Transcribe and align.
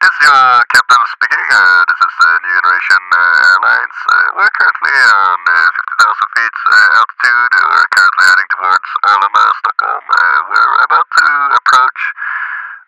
This 0.00 0.08
is 0.16 0.32
your 0.32 0.64
captain 0.72 1.04
speaking. 1.12 1.48
Uh, 1.52 1.84
this 1.84 2.00
is 2.00 2.14
uh, 2.24 2.32
New 2.40 2.54
Generation 2.56 3.04
uh, 3.12 3.48
Airlines. 3.52 3.98
Uh, 4.08 4.16
we're 4.32 4.54
currently 4.56 4.96
on 4.96 5.38
uh, 5.44 6.08
50,000 6.08 6.36
feet 6.40 6.56
uh, 6.72 6.98
altitude. 7.04 7.52
We're 7.52 7.90
currently 7.92 8.24
heading 8.32 8.48
towards 8.48 8.88
Arlanda, 9.04 9.44
Stockholm. 9.60 10.04
Uh, 10.08 10.38
we're 10.48 10.72
about 10.88 11.04
to 11.04 11.26
approach. 11.52 12.00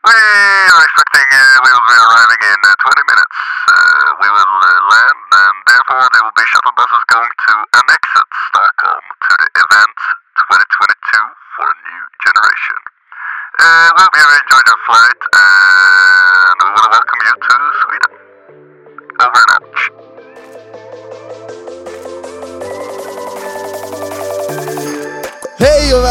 We 0.09 0.17
are 0.17 0.85
expecting 0.89 1.29
uh, 1.37 1.61
we 1.61 1.71
will 1.77 1.85
be 1.85 1.99
arriving 2.01 2.43
in 2.49 2.59
uh, 2.65 2.81
20 2.81 3.13
minutes. 3.13 3.39
Uh, 3.69 4.09
we 4.17 4.29
will 4.33 4.57
uh, 4.65 4.73
land, 4.97 5.21
and 5.37 5.57
therefore 5.69 6.09
there 6.17 6.25
will 6.25 6.39
be 6.41 6.49
shuttle 6.49 6.73
buses 6.81 7.05
going 7.13 7.29
to 7.29 7.53
Annexet, 7.77 8.29
Stockholm, 8.49 9.05
to 9.05 9.33
the 9.37 9.49
event 9.61 9.97
2022 10.49 11.29
for 11.61 11.69
New 11.77 12.03
Generation. 12.25 12.81
Uh, 13.61 13.93
we 13.95 14.01
hope 14.01 14.17
you 14.17 14.25
enjoyed 14.25 14.65
your 14.65 14.81
flight, 14.89 15.22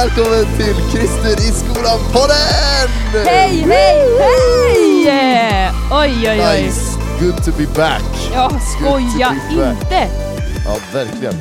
välkommen 0.02 0.46
till 0.58 0.76
Christer 0.92 1.32
i 1.32 1.52
skolan-podden! 1.52 2.90
Hej, 3.26 3.66
hej, 3.68 4.18
hej! 5.06 5.72
Oj, 5.92 6.30
oj, 6.30 6.42
oj. 6.42 6.64
Nice, 6.64 7.00
good 7.20 7.44
to 7.44 7.52
be 7.58 7.68
back! 7.76 8.32
Ja, 8.34 8.52
skoja 8.78 9.36
inte! 9.52 10.08
Ja, 10.66 10.78
verkligen. 10.94 11.34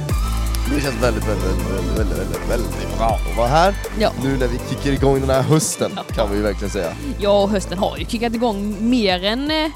Det 0.74 0.80
känns 0.80 1.02
väldigt, 1.02 1.28
väldigt, 1.28 1.44
väldigt, 1.44 1.98
väldigt, 1.98 2.18
väldigt, 2.18 2.50
väldigt 2.50 2.98
bra 2.98 3.20
att 3.30 3.36
vara 3.36 3.48
här. 3.48 3.74
Ja. 3.98 4.12
Nu 4.22 4.36
när 4.36 4.46
vi 4.46 4.58
kickar 4.70 4.92
igång 4.92 5.20
den 5.20 5.30
här 5.30 5.42
hösten, 5.42 5.98
kan 6.14 6.30
vi 6.30 6.36
ju 6.36 6.42
verkligen 6.42 6.70
säga. 6.70 6.92
Ja, 7.18 7.46
hösten 7.46 7.78
har 7.78 7.98
ju 7.98 8.04
kickat 8.04 8.34
igång 8.34 8.76
mer 8.80 9.24
än, 9.24 9.50
eh, 9.50 9.70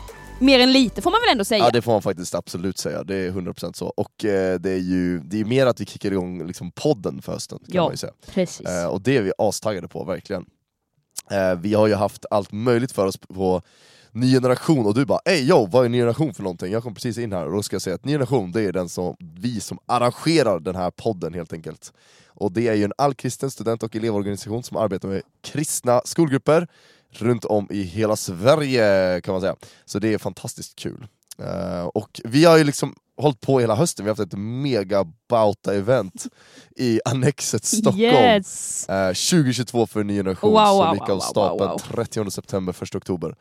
mer 0.44 0.58
än 0.60 0.72
lite 0.72 1.02
får 1.02 1.10
man 1.10 1.20
väl 1.26 1.32
ändå 1.32 1.44
säga. 1.44 1.64
Ja, 1.64 1.70
det 1.70 1.82
får 1.82 1.92
man 1.92 2.02
faktiskt 2.02 2.34
absolut 2.34 2.78
säga. 2.78 3.04
Det 3.04 3.14
är 3.16 3.30
100% 3.30 3.72
så. 3.76 3.86
Och 3.86 4.24
eh, 4.24 4.60
det 4.60 4.70
är 4.70 4.78
ju 4.78 5.18
det 5.20 5.40
är 5.40 5.44
mer 5.44 5.66
att 5.66 5.80
vi 5.80 5.86
kickar 5.86 6.10
igång 6.12 6.46
liksom, 6.46 6.70
podden 6.70 7.22
för 7.22 7.32
hösten, 7.32 7.58
kan 7.58 7.66
Ja. 7.74 7.82
man 7.82 7.90
ju 7.92 7.96
säga. 7.96 8.12
Precis. 8.26 8.66
Eh, 8.66 8.86
och 8.86 9.00
det 9.00 9.16
är 9.16 9.22
vi 9.22 9.32
astaggade 9.38 9.88
på, 9.88 10.04
verkligen. 10.04 10.44
Eh, 11.30 11.54
vi 11.54 11.74
har 11.74 11.86
ju 11.86 11.94
haft 11.94 12.24
allt 12.30 12.52
möjligt 12.52 12.92
för 12.92 13.06
oss 13.06 13.16
på 13.16 13.62
Ny 14.12 14.32
Generation, 14.34 14.86
och 14.86 14.94
du 14.94 15.04
bara 15.04 15.20
ey 15.24 15.48
yo, 15.48 15.66
vad 15.66 15.84
är 15.84 15.88
Ny 15.88 15.98
Generation 15.98 16.34
för 16.34 16.42
någonting? 16.42 16.72
Jag 16.72 16.82
kom 16.82 16.94
precis 16.94 17.18
in 17.18 17.32
här 17.32 17.46
och 17.46 17.52
då 17.52 17.62
ska 17.62 17.74
jag 17.74 17.82
säga 17.82 17.94
att 17.96 18.04
Ny 18.04 18.12
Generation, 18.12 18.52
det 18.52 18.62
är 18.62 18.72
den 18.72 18.88
som, 18.88 19.16
vi 19.18 19.60
som 19.60 19.78
arrangerar 19.86 20.60
den 20.60 20.76
här 20.76 20.90
podden 20.90 21.34
helt 21.34 21.52
enkelt. 21.52 21.92
Och 22.36 22.52
det 22.52 22.68
är 22.68 22.74
ju 22.74 22.84
en 22.84 22.92
allkristen 22.98 23.50
student 23.50 23.82
och 23.82 23.96
elevorganisation 23.96 24.62
som 24.62 24.76
arbetar 24.76 25.08
med 25.08 25.22
kristna 25.42 26.02
skolgrupper 26.04 26.68
runt 27.22 27.44
om 27.44 27.66
i 27.70 27.82
hela 27.82 28.16
Sverige 28.16 29.20
kan 29.20 29.32
man 29.32 29.40
säga. 29.40 29.56
Så 29.84 29.98
det 29.98 30.14
är 30.14 30.18
fantastiskt 30.18 30.76
kul. 30.76 31.06
Eh, 31.38 31.86
och 31.86 32.20
vi 32.24 32.44
har 32.44 32.58
ju 32.58 32.64
liksom 32.64 32.94
hållit 33.16 33.40
på 33.40 33.60
hela 33.60 33.74
hösten, 33.74 34.04
vi 34.04 34.08
har 34.08 34.16
haft 34.16 34.32
ett 34.32 34.38
mega 34.38 35.06
bauta-event 35.28 36.26
i 36.76 37.00
Annexet 37.04 37.64
Stockholm. 37.64 38.00
Yes! 38.00 38.88
Eh, 38.88 39.08
2022 39.08 39.86
för 39.86 40.00
en 40.00 40.06
ny 40.06 40.16
generation 40.16 40.52
Wow, 40.52 40.66
som 40.66 40.76
wow, 40.76 40.94
gick 40.94 41.08
wow, 41.08 41.16
av 41.16 41.20
stapeln 41.20 41.70
wow. 41.70 41.78
30 41.78 42.30
september, 42.30 42.82
1 42.82 42.94
oktober. 42.94 43.34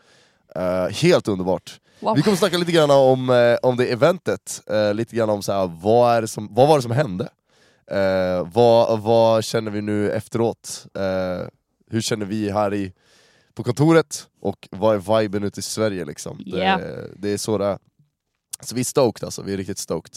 Eh, 0.55 0.87
helt 0.87 1.27
underbart. 1.27 1.79
Vi 2.15 2.21
kommer 2.21 2.37
snacka 2.37 2.57
lite 2.57 2.71
grann 2.71 2.91
om, 2.91 3.57
om 3.61 3.77
det 3.77 3.85
eventet, 3.85 4.61
lite 4.93 5.15
grann 5.15 5.29
om 5.29 5.43
så 5.43 5.51
här, 5.51 5.71
vad, 5.81 6.29
som, 6.29 6.53
vad 6.53 6.67
var 6.67 6.75
det 6.75 6.81
som 6.81 6.91
hände? 6.91 7.29
Vad, 8.45 8.99
vad 8.99 9.43
känner 9.43 9.71
vi 9.71 9.81
nu 9.81 10.11
efteråt? 10.11 10.85
Hur 11.91 12.01
känner 12.01 12.25
vi 12.25 12.51
här 12.51 12.73
i, 12.73 12.93
på 13.55 13.63
kontoret? 13.63 14.27
Och 14.41 14.67
vad 14.71 14.95
är 14.95 15.19
viben 15.21 15.43
ute 15.43 15.59
i 15.59 15.63
Sverige 15.63 16.05
liksom? 16.05 16.41
Ja. 16.45 16.77
Det, 16.77 17.09
det 17.17 17.29
är 17.29 17.37
så 17.37 17.57
det 17.57 17.65
är. 17.65 17.77
Så 18.61 18.75
vi 18.75 18.81
är 18.81 18.85
stoked 18.85 19.23
alltså, 19.23 19.41
vi 19.41 19.53
är 19.53 19.57
riktigt 19.57 19.77
stoked. 19.77 20.15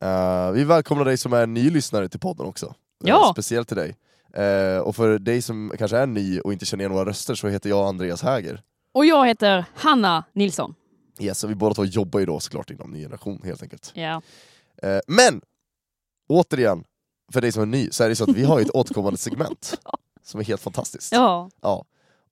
Eh, 0.00 0.50
vi 0.50 0.64
välkomnar 0.64 1.04
dig 1.04 1.16
som 1.16 1.32
är 1.32 1.46
ny 1.46 1.70
lyssnare 1.70 2.08
till 2.08 2.20
podden 2.20 2.46
också. 2.46 2.66
Eh, 2.66 2.72
Ja. 3.04 3.30
speciellt 3.32 3.68
till 3.68 3.76
dig. 3.76 3.96
Eh, 4.44 4.78
och 4.78 4.96
för 4.96 5.18
dig 5.18 5.42
som 5.42 5.72
kanske 5.78 5.96
är 5.98 6.06
ny 6.06 6.40
och 6.40 6.52
inte 6.52 6.66
känner 6.66 6.82
igen 6.84 6.92
våra 6.92 7.04
röster 7.08 7.34
så 7.34 7.48
heter 7.48 7.70
jag 7.70 7.86
Andreas 7.88 8.22
Häger. 8.22 8.62
Och 8.94 9.06
jag 9.06 9.26
heter 9.26 9.64
Hanna 9.74 10.24
Nilsson. 10.32 10.74
Yes, 11.18 11.44
och 11.44 11.50
vi 11.50 11.54
båda 11.54 11.74
två 11.74 11.84
jobbar 11.84 12.20
ju 12.20 12.26
då 12.26 12.40
såklart 12.40 12.70
inom 12.70 12.90
ny 12.90 13.00
generation 13.02 13.40
helt 13.44 13.62
enkelt. 13.62 13.90
Ja. 13.94 14.22
Eh, 14.82 14.98
men, 15.06 15.40
återigen, 16.28 16.84
för 17.32 17.40
dig 17.40 17.52
som 17.52 17.62
är 17.62 17.66
ny, 17.66 17.88
så 17.90 18.04
är 18.04 18.08
det 18.08 18.16
så 18.16 18.24
att 18.30 18.36
vi 18.36 18.44
har 18.44 18.60
ett 18.60 18.70
återkommande 18.70 19.18
segment 19.18 19.78
som 20.22 20.40
är 20.40 20.44
helt 20.44 20.60
fantastiskt. 20.62 21.12
ja. 21.12 21.50
Ja. 21.60 21.84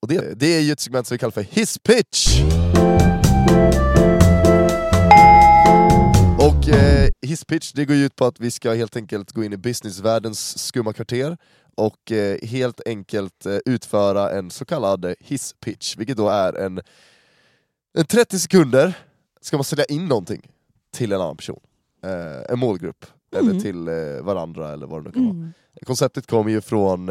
Och 0.03 0.09
det, 0.09 0.35
det 0.41 0.47
är 0.57 0.61
ju 0.61 0.73
ett 0.73 0.81
segment 0.81 1.07
som 1.07 1.15
vi 1.15 1.19
kallar 1.19 1.31
för 1.31 1.43
His 1.43 1.79
Pitch! 1.79 2.41
Och 6.39 6.69
eh, 6.69 7.11
His 7.23 7.45
Pitch, 7.45 7.73
det 7.73 7.85
går 7.85 7.97
ut 7.97 8.17
på 8.17 8.25
att 8.27 8.41
vi 8.41 8.51
ska 8.51 8.73
helt 8.75 8.97
enkelt 8.97 9.33
gå 9.33 9.45
in 9.45 9.53
i 9.53 9.57
businessvärldens 9.57 10.59
skumma 10.59 10.93
kvarter 10.93 11.37
och 11.77 12.13
eh, 12.13 12.39
helt 12.49 12.81
enkelt 12.87 13.47
eh, 13.47 13.57
utföra 13.67 14.31
en 14.31 14.51
så 14.51 14.65
kallad 14.65 15.05
eh, 15.05 15.13
His 15.21 15.55
Pitch, 15.65 15.97
vilket 15.97 16.17
då 16.17 16.29
är 16.29 16.53
en, 16.53 16.81
en 17.99 18.05
30 18.05 18.39
sekunder 18.39 18.93
ska 19.41 19.57
man 19.57 19.65
sälja 19.65 19.85
in 19.85 20.07
någonting 20.07 20.43
till 20.95 21.13
en 21.13 21.21
annan 21.21 21.37
person, 21.37 21.61
eh, 22.05 22.53
en 22.53 22.59
målgrupp, 22.59 23.07
eller 23.37 23.53
Mhm. 23.53 23.61
till 23.61 23.89
eh, 23.89 23.95
varandra 24.23 24.73
eller 24.73 24.87
vad 24.87 25.01
det 25.05 25.09
nu 25.09 25.13
kan 25.13 25.23
vara. 25.25 25.35
Mm. 25.35 25.53
Konceptet 25.87 26.27
kommer 26.27 26.51
ju 26.51 26.61
från 26.61 27.09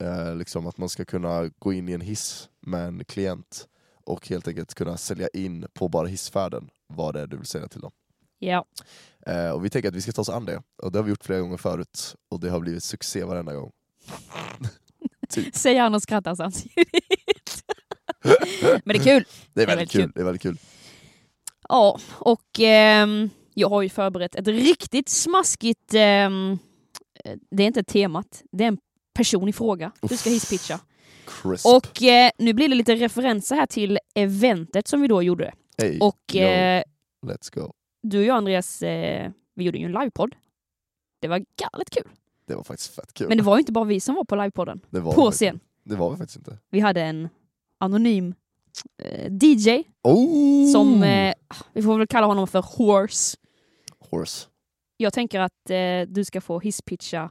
eh, 0.00 0.28
eh, 0.28 0.36
liksom 0.36 0.66
att 0.66 0.78
man 0.78 0.88
ska 0.88 1.04
kunna 1.04 1.50
gå 1.58 1.72
in 1.72 1.88
i 1.88 1.92
en 1.92 2.00
hiss 2.00 2.48
med 2.60 2.86
en 2.86 3.04
klient 3.04 3.68
och 4.04 4.28
helt 4.28 4.48
enkelt 4.48 4.74
kunna 4.74 4.96
sälja 4.96 5.28
in 5.32 5.66
på 5.74 5.88
bara 5.88 6.06
hissfärden 6.06 6.68
vad 6.86 7.14
det 7.14 7.20
är 7.20 7.26
du 7.26 7.36
vill 7.36 7.46
säga 7.46 7.68
till 7.68 7.80
dem. 7.80 7.92
ja. 8.38 8.64
Eh, 9.26 9.50
och 9.50 9.64
vi 9.64 9.70
tänker 9.70 9.88
att 9.88 9.94
vi 9.94 10.02
ska 10.02 10.12
ta 10.12 10.20
oss 10.20 10.28
an 10.28 10.44
det, 10.44 10.62
och 10.82 10.92
det 10.92 10.98
har 10.98 11.04
vi 11.04 11.10
gjort 11.10 11.24
flera 11.24 11.40
gånger 11.40 11.56
förut, 11.56 12.14
och 12.28 12.40
det 12.40 12.50
har 12.50 12.60
blivit 12.60 12.82
succé 12.82 13.24
varenda 13.24 13.54
gång. 13.54 13.72
typ. 15.28 15.54
Säger 15.54 15.80
han 15.80 15.94
och 15.94 16.02
skrattar 16.02 16.34
samtidigt. 16.34 17.64
Men 18.84 18.96
det 18.96 18.98
är 18.98 19.04
kul. 19.04 19.24
Det 19.52 19.62
är 19.62 19.66
väldigt 19.66 19.66
väldigt 19.66 19.90
kul. 19.90 20.02
kul. 20.02 20.12
Det 20.14 20.20
är 20.20 20.24
väldigt 20.24 20.42
kul. 20.42 20.58
Ja, 21.68 21.98
och 22.12 22.60
ehm, 22.60 23.30
jag 23.54 23.68
har 23.68 23.82
ju 23.82 23.88
förberett 23.88 24.34
ett 24.34 24.48
riktigt 24.48 25.08
smaskigt... 25.08 25.94
ehm, 25.94 26.58
eh, 27.24 27.36
det 27.50 27.62
är 27.62 27.66
inte 27.66 27.84
temat, 27.84 28.42
det 28.52 28.64
är 28.64 28.68
en 28.68 28.78
person 29.16 29.48
i 29.48 29.52
fråga 29.52 29.92
du 30.02 30.16
ska 30.16 30.30
hisspitcha. 30.30 30.80
Crisp. 31.42 31.66
Och 31.66 32.02
eh, 32.02 32.30
nu 32.38 32.52
blir 32.52 32.68
det 32.68 32.74
lite 32.74 32.94
referenser 32.94 33.56
här 33.56 33.66
till 33.66 33.98
eventet 34.14 34.88
som 34.88 35.00
vi 35.00 35.08
då 35.08 35.22
gjorde. 35.22 35.52
hey, 35.78 35.98
Och 36.00 36.36
eh, 36.36 36.82
let's 37.26 37.54
go. 37.54 37.72
du 38.02 38.18
och 38.18 38.24
jag 38.24 38.36
Andreas, 38.36 38.82
eh, 38.82 39.30
vi 39.54 39.64
gjorde 39.64 39.78
ju 39.78 39.84
en 39.84 39.92
livepodd. 39.92 40.34
Det 41.20 41.28
var 41.28 41.38
galet 41.38 41.90
kul. 41.90 42.08
Det 42.46 42.54
var 42.54 42.62
faktiskt 42.64 42.94
fett 42.94 43.14
kul. 43.14 43.28
Men 43.28 43.36
det 43.38 43.44
var 43.44 43.56
ju 43.56 43.60
inte 43.60 43.72
bara 43.72 43.84
vi 43.84 44.00
som 44.00 44.14
var 44.14 44.24
på 44.24 44.36
livepodden. 44.36 44.80
det 44.90 45.00
var 45.00 45.12
på 45.14 45.30
scen. 45.30 45.60
Det 45.84 45.96
var 45.96 46.10
vi 46.10 46.16
faktiskt 46.16 46.36
inte. 46.38 46.58
Vi 46.70 46.80
hade 46.80 47.02
en 47.02 47.28
anonym 47.80 48.34
eh, 49.02 49.32
DJ 49.42 49.82
Oh! 50.02 50.72
som, 50.72 51.02
eh, 51.02 51.34
vi 51.72 51.82
får 51.82 51.98
väl 51.98 52.06
kalla 52.06 52.26
honom 52.26 52.48
för 52.48 52.62
Horse. 52.62 53.36
Horse. 54.10 54.46
Jag 54.96 55.12
tänker 55.12 55.40
att 55.40 55.70
eh, 55.70 56.00
du 56.08 56.24
ska 56.24 56.40
få 56.40 56.60
hisspitcha 56.60 57.30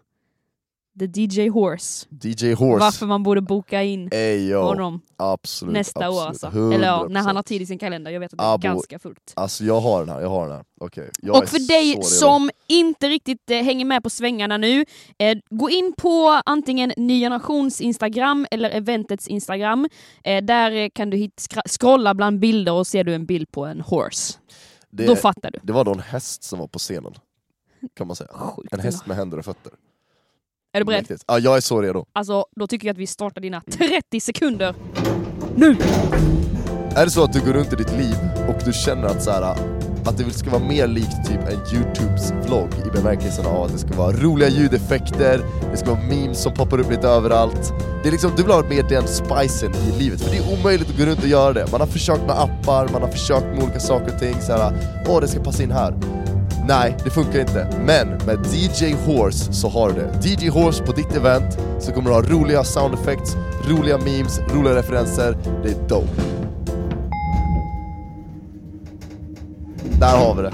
The 1.00 1.08
DJ 1.08 1.50
Horse. 1.50 2.06
DJ 2.10 2.54
Horse. 2.54 2.80
Varför 2.80 3.06
man 3.06 3.24
borde 3.24 3.42
boka 3.42 3.84
in 3.84 4.10
Ey, 4.12 4.50
yo. 4.50 4.62
honom 4.62 5.02
Absolut. 5.18 5.74
nästa 5.74 6.10
år. 6.10 6.28
absolut. 6.28 6.44
Alltså. 6.44 6.74
Eller 6.74 6.88
ja, 6.88 7.08
när 7.10 7.22
100%. 7.22 7.24
han 7.26 7.36
har 7.36 7.44
tid 7.44 7.62
i 7.62 7.66
sin 7.66 7.80
kalender. 7.80 8.12
Jag 8.12 8.20
vet 8.20 8.34
att 8.34 8.38
det 8.40 8.44
är 8.44 8.54
Abo. 8.54 8.62
ganska 8.62 9.00
fullt. 9.00 9.34
Alltså 9.36 9.64
jag 9.64 9.80
har 9.80 10.00
den 10.00 10.10
här, 10.10 10.22
jag 10.22 10.30
har 10.30 10.48
den 10.48 10.56
här. 10.56 10.66
Okej. 10.80 11.10
jag 11.22 11.36
Och 11.38 11.50
för 11.50 11.68
dig 11.68 12.04
som 12.04 12.50
inte 12.68 13.10
riktigt 13.10 13.52
eh, 13.52 13.58
hänger 13.58 13.86
med 13.86 14.04
på 14.04 14.10
svängarna 14.10 14.58
nu, 14.58 14.86
eh, 15.18 15.38
gå 15.50 15.70
in 15.70 15.94
på 15.98 16.42
antingen 16.46 16.94
Ny 16.98 17.20
Generations 17.20 17.82
Instagram 17.82 18.48
eller 18.52 18.70
eventets 18.70 19.28
Instagram. 19.28 19.88
Eh, 20.24 20.44
där 20.44 20.72
eh, 20.72 20.90
kan 20.94 21.10
du 21.10 21.18
hit, 21.18 21.48
scrolla 21.70 22.14
bland 22.14 22.40
bilder 22.40 22.74
och 22.74 22.88
ser 22.88 23.04
du 23.04 23.14
en 23.16 23.26
bild 23.26 23.52
på 23.52 23.66
en 23.66 23.82
horse. 23.82 24.34
det, 24.90 25.06
Då 25.06 25.16
fattar 25.16 25.52
du. 25.52 25.60
det 25.64 25.74
var 25.74 25.84
då 25.84 25.92
en 25.94 26.00
häst 26.00 26.44
som 26.44 26.60
var 26.60 26.68
på 26.68 26.80
scenen. 26.80 27.14
Kan 27.98 28.08
man 28.08 28.16
säga. 28.16 28.30
Sjukt 28.34 28.74
En 28.74 28.80
häst 28.80 29.06
med 29.08 29.18
händer 29.18 29.38
och 29.40 29.46
fötter. 29.46 29.72
Är 30.76 30.80
du 30.80 30.86
beredd? 30.86 31.00
Mäktigt. 31.00 31.24
Ja, 31.28 31.40
jag 31.40 31.58
är 31.58 31.62
så 31.62 31.82
redo. 31.82 32.06
Alltså, 32.14 32.46
då 32.56 32.68
tycker 32.68 32.88
jag 32.88 32.94
att 32.94 32.98
vi 32.98 33.08
startar 33.08 33.42
dina 33.42 33.62
30 33.72 34.20
sekunder 34.20 34.76
nu! 35.56 35.78
Är 36.96 37.06
det 37.06 37.12
så 37.12 37.24
att 37.24 37.34
du 37.34 37.40
går 37.40 37.54
runt 37.54 37.74
i 37.74 37.76
ditt 37.76 37.92
liv 37.92 38.16
och 38.50 38.56
du 38.66 38.74
känner 38.74 39.08
att, 39.08 39.24
så 39.24 39.32
här, 39.32 39.42
att 40.06 40.18
det 40.18 40.34
ska 40.34 40.50
vara 40.50 40.64
mer 40.64 40.88
likt 40.88 41.28
typ 41.28 41.40
en 41.40 41.76
Youtubes 41.76 42.32
vlogg 42.46 42.70
i 42.86 42.90
bemärkelsen 42.98 43.46
av 43.46 43.64
att 43.64 43.72
det 43.72 43.78
ska 43.78 43.94
vara 43.94 44.12
roliga 44.12 44.50
ljudeffekter, 44.50 45.42
det 45.72 45.78
ska 45.78 45.90
vara 45.90 46.02
memes 46.02 46.44
som 46.44 46.54
poppar 46.54 46.80
upp 46.80 46.92
lite 46.92 47.08
överallt. 47.08 47.74
Det 48.04 48.10
är 48.10 48.12
liksom, 48.12 48.32
du 48.38 48.44
vill 48.44 48.52
ha 48.52 48.64
mer 48.64 48.84
den 48.90 49.08
spicen 49.08 49.72
i 49.76 50.00
livet, 50.00 50.22
för 50.22 50.32
det 50.32 50.38
är 50.38 50.60
omöjligt 50.60 50.90
att 50.90 50.98
gå 50.98 51.06
runt 51.06 51.20
och 51.20 51.28
göra 51.28 51.54
det. 51.54 51.72
Man 51.72 51.82
har 51.82 51.88
försökt 51.88 52.22
med 52.22 52.40
appar, 52.40 52.90
man 52.92 53.02
har 53.02 53.10
försökt 53.10 53.46
med 53.46 53.64
olika 53.64 53.80
saker 53.80 54.14
och 54.14 54.20
ting, 54.20 54.42
så 54.42 54.52
här, 54.54 54.74
åh 55.08 55.22
det 55.22 55.28
ska 55.28 55.40
passa 55.44 55.64
in 55.64 55.72
här. 55.72 55.94
Nej, 56.68 56.98
det 57.04 57.10
funkar 57.10 57.40
inte. 57.40 57.82
Men 57.86 58.08
med 58.08 58.46
DJ 58.46 58.94
Horse 58.94 59.54
så 59.54 59.70
har 59.70 59.90
du 59.90 59.96
det. 59.96 60.26
DJ 60.26 60.50
Horse 60.50 60.84
på 60.84 60.92
ditt 60.92 61.16
event, 61.16 61.54
så 61.80 61.92
kommer 61.92 62.10
du 62.10 62.16
ha 62.16 62.22
roliga 62.22 62.64
sound 62.64 62.94
effects, 62.94 63.36
roliga 63.70 63.98
memes, 63.98 64.40
roliga 64.40 64.76
referenser. 64.76 65.38
Det 65.64 65.70
är 65.70 65.88
dope. 65.90 66.22
Där 70.00 70.18
har 70.18 70.36
vi 70.36 70.42
det. 70.42 70.54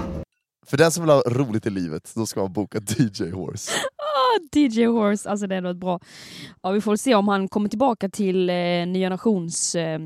För 0.66 0.76
den 0.76 0.90
som 0.92 1.02
vill 1.04 1.10
ha 1.10 1.22
roligt 1.26 1.66
i 1.66 1.70
livet, 1.70 2.12
då 2.14 2.26
ska 2.26 2.40
man 2.40 2.52
boka 2.52 2.78
DJ 2.98 3.30
Horse. 3.30 3.70
Ah, 3.96 4.58
DJ 4.58 4.84
Horse, 4.86 5.30
alltså 5.30 5.46
det 5.46 5.56
är 5.56 5.60
något 5.60 5.76
bra. 5.76 6.00
Ja, 6.62 6.70
vi 6.70 6.80
får 6.80 6.96
se 6.96 7.14
om 7.14 7.28
han 7.28 7.48
kommer 7.48 7.68
tillbaka 7.68 8.08
till 8.08 8.50
eh, 8.50 8.54
Nya 8.86 9.08
Nations 9.08 9.74
eh, 9.74 9.98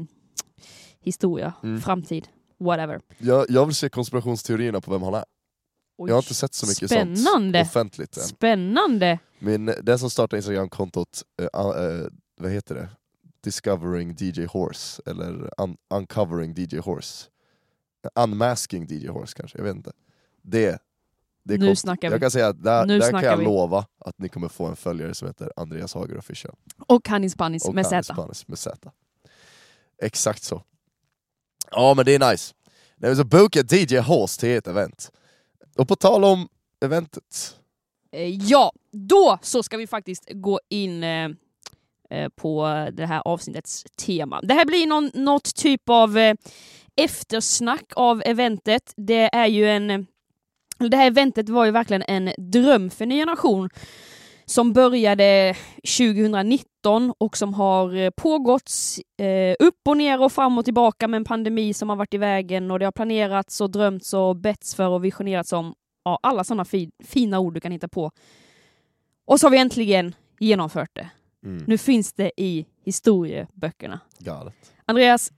historia, 1.01 1.53
Mm. 1.63 1.81
framtid, 1.81 2.29
whatever. 2.61 3.01
Jag, 3.19 3.47
jag 3.49 3.67
vill 3.67 3.75
se 3.75 3.89
konspirationsteorierna 3.89 4.81
på 4.81 4.91
vem 4.91 5.03
han 5.03 5.15
är. 5.15 5.25
Oj, 5.99 6.11
Jag 6.11 6.15
har 6.15 6.23
inte 6.23 6.35
sett 6.35 6.55
så 6.55 6.67
mycket 6.67 6.91
Spännande! 6.91 7.59
sånt 7.59 7.69
offentligt 7.71 8.17
än. 8.17 8.23
Spännande! 8.23 9.19
Men 9.39 9.67
den 9.83 9.99
som 9.99 10.11
startar 10.11 10.37
Instagram-kontot, 10.37 11.23
eh, 11.43 11.67
uh, 11.67 12.07
vad 12.41 12.51
heter 12.51 12.75
det? 12.75 12.89
Discovering 13.45 14.17
DJ 14.19 14.45
Horse, 14.45 15.03
eller 15.07 15.51
un 15.61 15.77
Uncovering 15.95 16.55
DJ 16.57 16.79
Horse. 16.79 17.25
Unmasking 18.15 18.87
DJ 18.87 19.09
Horse 19.09 19.35
kanske, 19.37 19.59
jag 19.59 19.65
vet 19.65 19.77
inte. 19.77 19.93
Det, 20.43 20.79
det 21.45 21.59
Nu 21.59 21.77
snackar 21.77 22.09
vi. 22.09 22.13
Jag 22.15 22.21
kan 22.21 22.31
säga 22.31 22.49
att 22.49 22.63
där, 22.63 22.87
där 22.87 23.11
kan 23.11 23.23
jag 23.23 23.37
vi. 23.37 23.45
lova 23.45 23.87
att 23.99 24.19
ni 24.19 24.29
kommer 24.29 24.49
få 24.49 24.67
en 24.67 24.77
följare 24.77 25.15
som 25.15 25.29
heter 25.29 25.53
Andreas 25.57 25.95
Hager 25.95 26.19
Official. 26.19 26.55
Och 26.87 27.09
Hannis 27.09 27.37
Pannis 27.37 27.65
Och 27.65 27.75
med 27.75 27.87
Z. 27.87 28.15
Panis 28.15 28.49
med 28.49 28.59
Z. 28.59 28.91
Exakt 30.03 30.43
så. 30.43 30.63
Ja 31.71 31.95
men 31.95 32.05
det 32.05 32.15
är 32.15 32.31
nice. 32.31 32.55
Nej, 32.97 33.17
så 33.17 33.25
boka 33.25 33.61
DJ 33.71 33.97
Horse 33.99 34.41
till 34.41 34.49
ett 34.57 34.67
event. 34.67 35.11
Och 35.79 35.89
på 35.89 35.97
tal 35.97 36.25
om 36.25 36.49
eventet, 36.81 37.57
eh, 38.13 38.29
Ja, 38.29 38.73
då 38.93 39.39
så 39.43 39.63
ska 39.63 39.77
vi 39.77 39.87
faktiskt 39.87 40.29
gå 40.31 40.61
in 40.69 41.05
eh, 41.05 41.31
eh, 42.11 42.29
på 42.29 42.67
det 42.93 43.07
här 43.07 43.23
avsnittets 43.25 43.85
tema. 44.07 44.41
Det 44.43 44.55
här 44.55 44.65
blir 44.65 44.87
någon, 44.87 45.11
något 45.15 45.55
typ 45.55 45.89
av 45.89 46.19
eftersnack 46.97 47.93
av 47.97 48.23
eventet. 48.25 48.93
Det 48.97 49.35
är 49.35 49.47
ju 49.47 49.71
en... 49.71 50.07
Det 50.79 50.97
här 50.97 51.07
eventet 51.07 51.49
var 51.49 51.65
ju 51.65 51.71
verkligen 51.71 52.03
en 52.03 52.33
dröm 52.39 52.91
för 52.91 53.07
Ny 53.07 53.19
Generation 53.19 53.71
som 54.49 54.73
började 54.73 55.55
2019 55.99 57.15
och 57.19 57.37
som 57.37 57.55
har 57.55 57.95
eh, 57.97 58.11
pågått 58.11 58.71
eh, 59.17 59.57
upp 59.59 59.89
och 59.89 59.97
ner 59.97 60.23
och 60.23 60.33
fram 60.33 60.59
och 60.59 60.65
tillbaka 60.65 61.09
med 61.09 61.17
en 61.19 61.25
pandemi 61.25 61.75
som 61.75 61.89
har 61.89 61.97
varit 61.97 62.15
i 62.15 62.19
vägen 62.19 62.71
och 62.71 62.79
det 62.79 62.85
har 62.85 62.93
planerats 62.93 63.61
och 63.61 63.71
drömts 63.71 64.15
och 64.15 64.37
betts 64.37 64.75
för 64.75 64.89
och 64.89 65.05
visionerats 65.05 65.53
om 65.53 65.75
ja, 66.05 66.19
alla 66.23 66.45
sådana 66.45 66.65
fi 66.65 66.91
fina 67.05 67.39
ord 67.39 67.55
du 67.55 67.61
kan 67.61 67.73
hitta 67.73 67.89
på. 67.89 68.11
Och 69.25 69.41
så 69.41 69.47
har 69.47 69.51
vi 69.51 69.59
äntligen 69.59 70.15
genomfört 70.41 70.91
det. 70.95 71.11
mm, 71.45 71.65
Nu 71.67 71.79
finns 71.79 72.13
det 72.13 72.31
i 72.37 72.67
historieböckerna. 72.85 74.01
galet. 74.19 74.75
Andreas, 74.85 75.33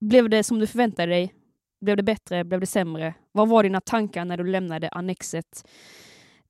blev 0.00 0.28
det 0.30 0.44
som 0.44 0.58
du 0.58 0.66
förväntade 0.66 1.12
dig? 1.12 1.34
Blev 1.80 1.96
det 1.96 2.02
bättre? 2.02 2.44
Blev 2.44 2.60
det 2.60 2.66
sämre? 2.66 3.14
Vad 3.32 3.48
var 3.48 3.62
dina 3.62 3.80
tankar 3.80 4.24
när 4.24 4.36
du 4.36 4.44
lämnade 4.44 4.88
annexet 4.88 5.68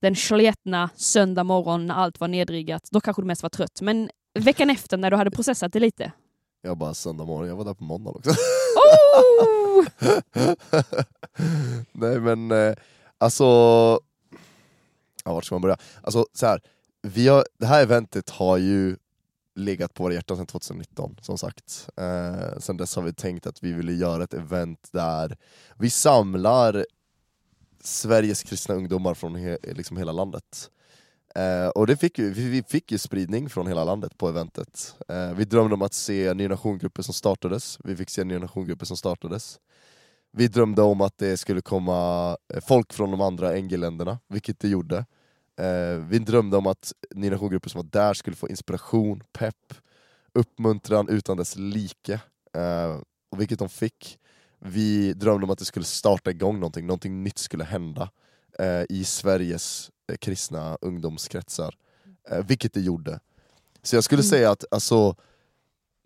den 0.00 0.16
sletna 0.16 0.90
söndag 0.96 1.44
morgon 1.44 1.86
när 1.86 1.94
allt 1.94 2.20
var 2.20 2.28
nedriggat? 2.28 2.88
Då 2.90 3.00
kanske 3.00 3.22
du 3.22 3.26
mest 3.26 3.42
var 3.42 3.50
trött, 3.50 3.80
men 3.80 4.10
veckan 4.38 4.70
efter 4.70 4.96
när 4.96 5.10
du 5.10 5.16
hade 5.16 5.30
processat 5.30 5.72
det 5.72 5.80
lite? 5.80 6.12
Jag 6.62 6.78
bara 6.78 6.94
söndag 6.94 7.24
morgon, 7.24 7.48
jag 7.48 7.56
var 7.56 7.64
där 7.64 7.74
på 7.74 7.84
måndag 7.84 8.10
också. 8.10 8.30
Oh! 8.78 9.84
Nej 11.92 12.20
men 12.20 12.50
eh, 12.50 12.74
alltså, 13.18 13.44
ja, 15.24 15.34
vart 15.34 15.44
ska 15.44 15.54
man 15.54 15.62
börja? 15.62 15.76
Alltså 16.02 16.26
så 16.32 16.46
här, 16.46 16.60
vi 17.02 17.28
har, 17.28 17.44
det 17.58 17.66
här 17.66 17.82
eventet 17.82 18.30
har 18.30 18.56
ju 18.56 18.96
legat 19.54 19.94
på 19.94 20.02
våra 20.02 20.14
hjärtan 20.14 20.36
sedan 20.36 20.46
2019 20.46 21.16
som 21.20 21.38
sagt. 21.38 21.88
Eh, 21.96 22.58
sen 22.58 22.76
dess 22.76 22.96
har 22.96 23.02
vi 23.02 23.12
tänkt 23.12 23.46
att 23.46 23.62
vi 23.62 23.72
ville 23.72 23.92
göra 23.92 24.24
ett 24.24 24.34
event 24.34 24.88
där 24.92 25.36
vi 25.78 25.90
samlar 25.90 26.86
Sveriges 27.80 28.42
kristna 28.42 28.74
ungdomar 28.74 29.14
från 29.14 29.34
he, 29.34 29.58
liksom 29.62 29.96
hela 29.96 30.12
landet. 30.12 30.70
Eh, 31.34 31.68
och 31.68 31.86
det 31.86 31.96
fick 31.96 32.18
vi, 32.18 32.30
vi 32.30 32.62
fick 32.62 32.92
ju 32.92 32.98
spridning 32.98 33.50
från 33.50 33.66
hela 33.66 33.84
landet 33.84 34.18
på 34.18 34.28
eventet. 34.28 34.94
Eh, 35.08 35.32
vi 35.34 35.44
drömde 35.44 35.74
om 35.74 35.82
att 35.82 35.94
se 35.94 36.34
Ny 36.34 36.48
Nation-grupper 36.48 37.02
som 37.02 37.14
startades, 37.14 37.78
vi 37.84 37.96
fick 37.96 38.10
se 38.10 38.24
Ny 38.24 38.38
Nation-grupper 38.38 38.86
som 38.86 38.96
startades. 38.96 39.60
Vi 40.32 40.48
drömde 40.48 40.82
om 40.82 41.00
att 41.00 41.18
det 41.18 41.36
skulle 41.36 41.60
komma 41.60 42.36
eh, 42.54 42.60
folk 42.60 42.92
från 42.92 43.10
de 43.10 43.20
andra 43.20 43.50
NG-länderna, 43.50 44.18
vilket 44.28 44.60
det 44.60 44.68
gjorde. 44.68 44.96
Eh, 45.60 45.98
vi 46.08 46.18
drömde 46.18 46.56
om 46.56 46.66
att 46.66 46.92
Ny 47.14 47.30
Nation-grupper 47.30 47.70
som 47.70 47.78
var 47.78 47.88
där 47.90 48.14
skulle 48.14 48.36
få 48.36 48.48
inspiration, 48.48 49.22
pepp, 49.32 49.74
uppmuntran 50.34 51.08
utan 51.08 51.36
dess 51.36 51.56
like. 51.56 52.20
Eh, 52.54 53.00
och 53.30 53.40
vilket 53.40 53.58
de 53.58 53.68
fick. 53.68 54.18
Vi 54.58 55.12
drömde 55.12 55.44
om 55.44 55.50
att 55.50 55.58
det 55.58 55.64
skulle 55.64 55.84
starta 55.84 56.30
igång 56.30 56.54
någonting, 56.60 56.86
någonting 56.86 57.22
nytt 57.22 57.38
skulle 57.38 57.64
hända 57.64 58.10
eh, 58.58 58.82
i 58.88 59.04
Sveriges 59.04 59.90
eh, 60.12 60.16
kristna 60.16 60.78
ungdomskretsar. 60.80 61.74
Eh, 62.30 62.46
vilket 62.46 62.72
det 62.72 62.80
gjorde. 62.80 63.20
Så 63.82 63.96
jag 63.96 64.04
skulle 64.04 64.22
Mm. 64.22 64.30
säga 64.30 64.50
att 64.50 64.64
alltså, 64.70 65.16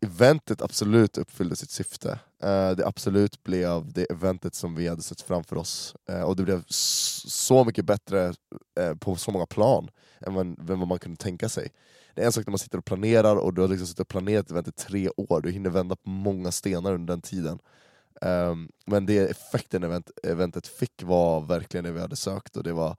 eventet 0.00 0.62
absolut 0.62 1.18
uppfyllde 1.18 1.56
sitt 1.56 1.70
syfte. 1.70 2.10
Eh, 2.42 2.70
det 2.70 2.86
absolut 2.86 3.42
blev 3.42 3.92
det 3.92 4.04
eventet 4.10 4.54
som 4.54 4.74
vi 4.74 4.88
hade 4.88 5.02
sett 5.02 5.20
framför 5.20 5.56
oss. 5.56 5.94
Eh, 6.08 6.22
och 6.22 6.36
det 6.36 6.42
blev 6.42 6.64
så 6.68 7.64
mycket 7.64 7.84
bättre 7.84 8.34
eh, 8.80 8.94
på 8.94 9.16
så 9.16 9.30
många 9.30 9.46
plan 9.46 9.88
än 10.20 10.56
vad, 10.58 10.78
man 10.78 10.98
kunde 10.98 11.16
tänka 11.16 11.48
sig. 11.48 11.68
Det 12.14 12.22
är 12.22 12.26
en 12.26 12.32
sak 12.32 12.46
när 12.46 12.50
man 12.50 12.58
sitter 12.58 12.78
och 12.78 12.84
planerar 12.84 13.36
och 13.36 13.54
du 13.54 13.60
har 13.60 13.68
liksom 13.68 13.86
suttit 13.86 14.00
och 14.00 14.08
planerat 14.08 14.44
ett 14.44 14.50
event 14.50 14.68
i 14.68 14.72
tre 14.72 15.08
år, 15.16 15.40
du 15.40 15.50
hinner 15.50 15.70
vända 15.70 15.96
på 15.96 16.10
många 16.10 16.52
stenar 16.52 16.92
under 16.92 17.12
den 17.14 17.20
tiden. 17.20 17.58
Ehm, 18.20 18.68
men 18.86 19.06
det 19.06 19.18
effekten 19.18 19.82
event, 19.82 20.10
eventet 20.22 20.66
fick 20.66 21.02
var 21.02 21.40
verkligen 21.40 21.84
det 21.84 21.92
vi 21.92 22.00
hade 22.00 22.16
sökt 22.16 22.56
och 22.56 22.62
det 22.62 22.72
var, 22.72 22.96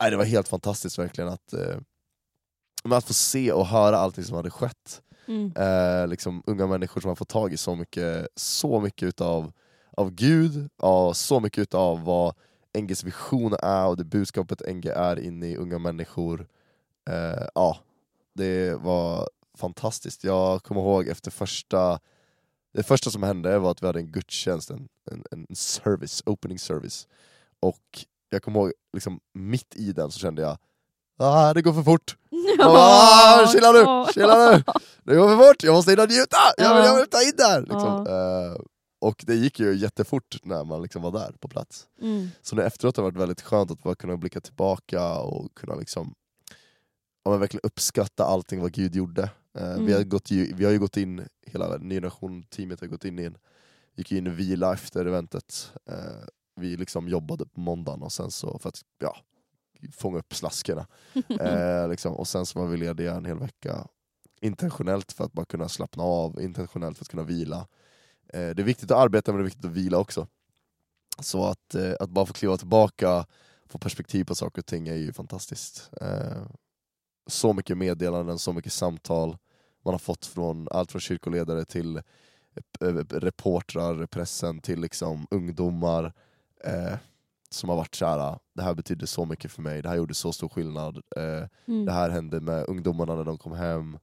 nej, 0.00 0.10
det 0.10 0.16
var 0.16 0.24
helt 0.24 0.48
fantastiskt 0.48 0.98
verkligen 0.98 1.30
att, 1.30 1.52
eh, 1.52 1.76
att 2.90 3.04
få 3.04 3.14
se 3.14 3.52
och 3.52 3.66
höra 3.66 3.98
allting 3.98 4.24
som 4.24 4.36
hade 4.36 4.50
skett. 4.50 5.02
Mm. 5.26 5.52
Eh, 5.56 6.08
liksom 6.08 6.42
unga 6.46 6.66
människor 6.66 7.00
som 7.00 7.08
har 7.08 7.16
fått 7.16 7.28
tag 7.28 7.52
i 7.52 7.56
så 7.56 7.76
mycket, 7.76 8.28
så 8.36 8.80
mycket 8.80 9.08
utav, 9.08 9.52
av 9.90 10.10
Gud, 10.10 10.68
ja, 10.82 11.14
så 11.14 11.40
mycket 11.40 11.62
utav 11.62 12.04
vad 12.04 12.34
NGs 12.78 13.04
vision 13.04 13.54
är 13.62 13.86
och 13.86 13.96
det 13.96 14.04
budskapet 14.04 14.62
NG 14.74 14.86
är 14.86 15.18
inne 15.18 15.46
i 15.46 15.56
unga 15.56 15.78
människor. 15.78 16.48
Eh, 17.10 17.46
ja, 17.54 17.78
det 18.34 18.74
var 18.74 19.28
fantastiskt. 19.58 20.24
Jag 20.24 20.62
kommer 20.62 20.80
ihåg 20.80 21.08
efter 21.08 21.30
första, 21.30 22.00
det 22.74 22.82
första 22.82 23.10
som 23.10 23.22
hände 23.22 23.58
var 23.58 23.70
att 23.70 23.82
vi 23.82 23.86
hade 23.86 23.98
en 23.98 24.12
gudstjänst, 24.12 24.70
en, 24.70 24.88
en, 25.10 25.24
en 25.30 25.56
service, 25.56 26.22
opening 26.26 26.58
service. 26.58 27.06
Och 27.60 28.04
jag 28.30 28.42
kommer 28.42 28.60
ihåg, 28.60 28.72
liksom, 28.92 29.20
mitt 29.34 29.76
i 29.76 29.92
den 29.92 30.10
så 30.10 30.18
kände 30.18 30.42
jag 30.42 30.58
Ah, 31.20 31.54
det 31.54 31.62
går 31.62 31.72
för 31.72 31.82
fort! 31.82 32.16
Ah, 32.60 33.46
chilla 33.46 33.72
nu, 33.72 34.12
chilla 34.14 34.50
nu! 34.50 34.62
Det 35.04 35.16
går 35.16 35.28
för 35.28 35.48
fort, 35.48 35.62
jag 35.62 35.72
måste 35.74 35.90
hinna 35.90 36.04
njuta! 36.04 36.36
Jag 36.56 36.74
vill, 36.74 36.84
Ja. 36.84 36.86
jag 36.86 36.96
vill 36.96 37.06
ta 37.10 37.22
in 37.22 37.32
där! 37.36 37.60
Liksom. 37.60 38.06
Eh, 38.06 38.60
och 39.00 39.24
det 39.26 39.34
gick 39.34 39.60
ju 39.60 39.76
jättefort 39.76 40.36
när 40.42 40.64
man 40.64 40.82
liksom 40.82 41.02
var 41.02 41.10
där 41.12 41.32
på 41.40 41.48
plats. 41.48 41.86
Mm. 42.00 42.28
Så 42.42 42.56
nu 42.56 42.62
efteråt 42.62 42.96
har 42.96 43.04
det 43.04 43.10
varit 43.10 43.20
väldigt 43.20 43.40
skönt 43.42 43.70
att 43.70 43.82
bara 43.82 43.94
kunna 43.94 44.16
blicka 44.16 44.40
tillbaka 44.40 45.18
och 45.18 45.54
kunna 45.54 45.74
liksom 45.74 46.14
ja, 47.24 47.36
verkligen 47.36 47.60
uppskatta 47.64 48.24
allting 48.24 48.60
vad 48.60 48.72
Gud 48.72 48.96
gjorde. 48.96 49.30
Eh, 49.60 49.74
vi, 49.74 49.80
Mm. 49.80 49.92
har 49.92 50.02
gått, 50.04 50.30
ju- 50.30 50.52
vi 50.54 50.64
har 50.64 50.72
ju 50.72 50.78
gått 50.78 50.96
in, 50.96 51.28
hela 51.46 51.76
Ny 51.76 51.94
Generation-teamet 51.94 52.80
har 52.80 52.86
gått 52.86 53.04
in 53.04 53.18
i 53.18 53.24
en, 53.24 53.38
gick 53.94 54.12
in 54.12 54.26
i 54.26 54.30
vila 54.30 54.74
efter 54.74 55.06
eventet. 55.06 55.72
Eh, 55.86 56.24
vi 56.56 56.76
liksom 56.76 57.08
jobbade 57.08 57.46
på 57.46 57.60
måndagen 57.60 58.02
och 58.02 58.12
sen 58.12 58.30
så 58.30 58.58
för 58.58 58.68
att 58.68 58.80
ja, 58.98 59.16
fånga 59.92 60.18
upp 60.18 60.34
slaskerna. 60.34 60.86
Eh, 61.40 61.88
liksom. 61.88 62.12
Och 62.14 62.28
sen 62.28 62.46
så 62.46 62.58
var 62.58 62.66
vi 62.66 62.76
lediga 62.76 63.14
en 63.14 63.24
hel 63.24 63.38
vecka 63.38 63.86
intentionellt 64.40 65.12
för 65.12 65.24
att 65.24 65.32
bara 65.32 65.46
kunna 65.46 65.68
slappna 65.68 66.02
av, 66.02 66.40
intentionellt 66.42 66.98
för 66.98 67.04
att 67.04 67.08
kunna 67.08 67.22
vila. 67.22 67.66
Eh, 68.32 68.40
det 68.50 68.62
är 68.62 68.64
viktigt 68.64 68.90
att 68.90 68.98
arbeta 68.98 69.32
men 69.32 69.38
det 69.38 69.42
är 69.42 69.44
viktigt 69.44 69.64
att 69.64 69.70
vila 69.70 69.98
också. 69.98 70.26
Så 71.20 71.44
att, 71.46 71.74
eh, 71.74 71.92
att 72.00 72.10
bara 72.10 72.26
få 72.26 72.32
kliva 72.32 72.56
tillbaka, 72.56 73.26
få 73.66 73.78
perspektiv 73.78 74.24
på 74.24 74.34
saker 74.34 74.62
och 74.62 74.66
ting 74.66 74.88
är 74.88 74.94
ju 74.94 75.12
fantastiskt. 75.12 75.90
Eh, 76.00 76.42
så 77.26 77.52
mycket 77.52 77.78
meddelanden, 77.78 78.38
så 78.38 78.52
mycket 78.52 78.72
samtal 78.72 79.36
man 79.84 79.94
har 79.94 79.98
fått 79.98 80.26
från 80.26 80.68
allt 80.70 80.92
från 80.92 81.00
kyrkoledare 81.00 81.64
till 81.64 81.96
eh, 82.80 82.86
reportrar, 83.10 84.06
pressen, 84.06 84.60
till 84.60 84.80
liksom 84.80 85.26
ungdomar 85.30 86.12
eh, 86.64 86.94
som 87.50 87.68
har 87.68 87.76
varit 87.76 87.94
såhär, 87.94 88.38
det 88.54 88.62
här 88.62 88.74
betydde 88.74 89.06
så 89.06 89.24
mycket 89.24 89.50
för 89.52 89.62
mig, 89.62 89.82
det 89.82 89.88
här 89.88 89.96
gjorde 89.96 90.14
så 90.14 90.32
stor 90.32 90.48
skillnad, 90.48 90.96
eh, 91.16 91.46
Mm. 91.66 91.84
det 91.84 91.92
här 91.92 92.10
hände 92.10 92.40
med 92.40 92.64
ungdomarna 92.68 93.14
när 93.14 93.24
de 93.24 93.38
kom 93.38 93.52
hem. 93.52 93.98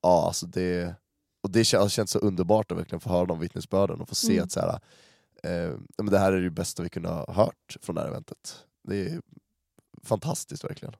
Ja, 0.00 0.26
alltså 0.26 0.46
det, 0.46 0.94
och 1.42 1.50
det 1.50 1.72
har 1.72 1.88
känts 1.88 2.12
så 2.12 2.18
underbart 2.18 2.72
att 2.72 2.78
verkligen 2.78 3.00
få 3.00 3.10
höra 3.10 3.26
de 3.26 3.38
vittnesbörden 3.40 4.00
och 4.00 4.08
få 4.08 4.14
se 4.14 4.32
Mm. 4.32 4.44
att 4.44 4.52
så 4.52 4.60
här, 4.60 4.80
eh, 5.42 5.76
men 5.98 6.06
det 6.06 6.18
här 6.18 6.32
är 6.32 6.40
det 6.40 6.50
bästa 6.50 6.82
vi 6.82 6.88
kunde 6.88 7.08
ha 7.08 7.32
hört 7.32 7.76
från 7.82 7.94
det 7.94 8.00
här 8.02 8.08
eventet. 8.08 8.64
Det 8.82 8.96
är 9.06 9.22
fantastiskt 10.02 10.64
verkligen. 10.64 10.94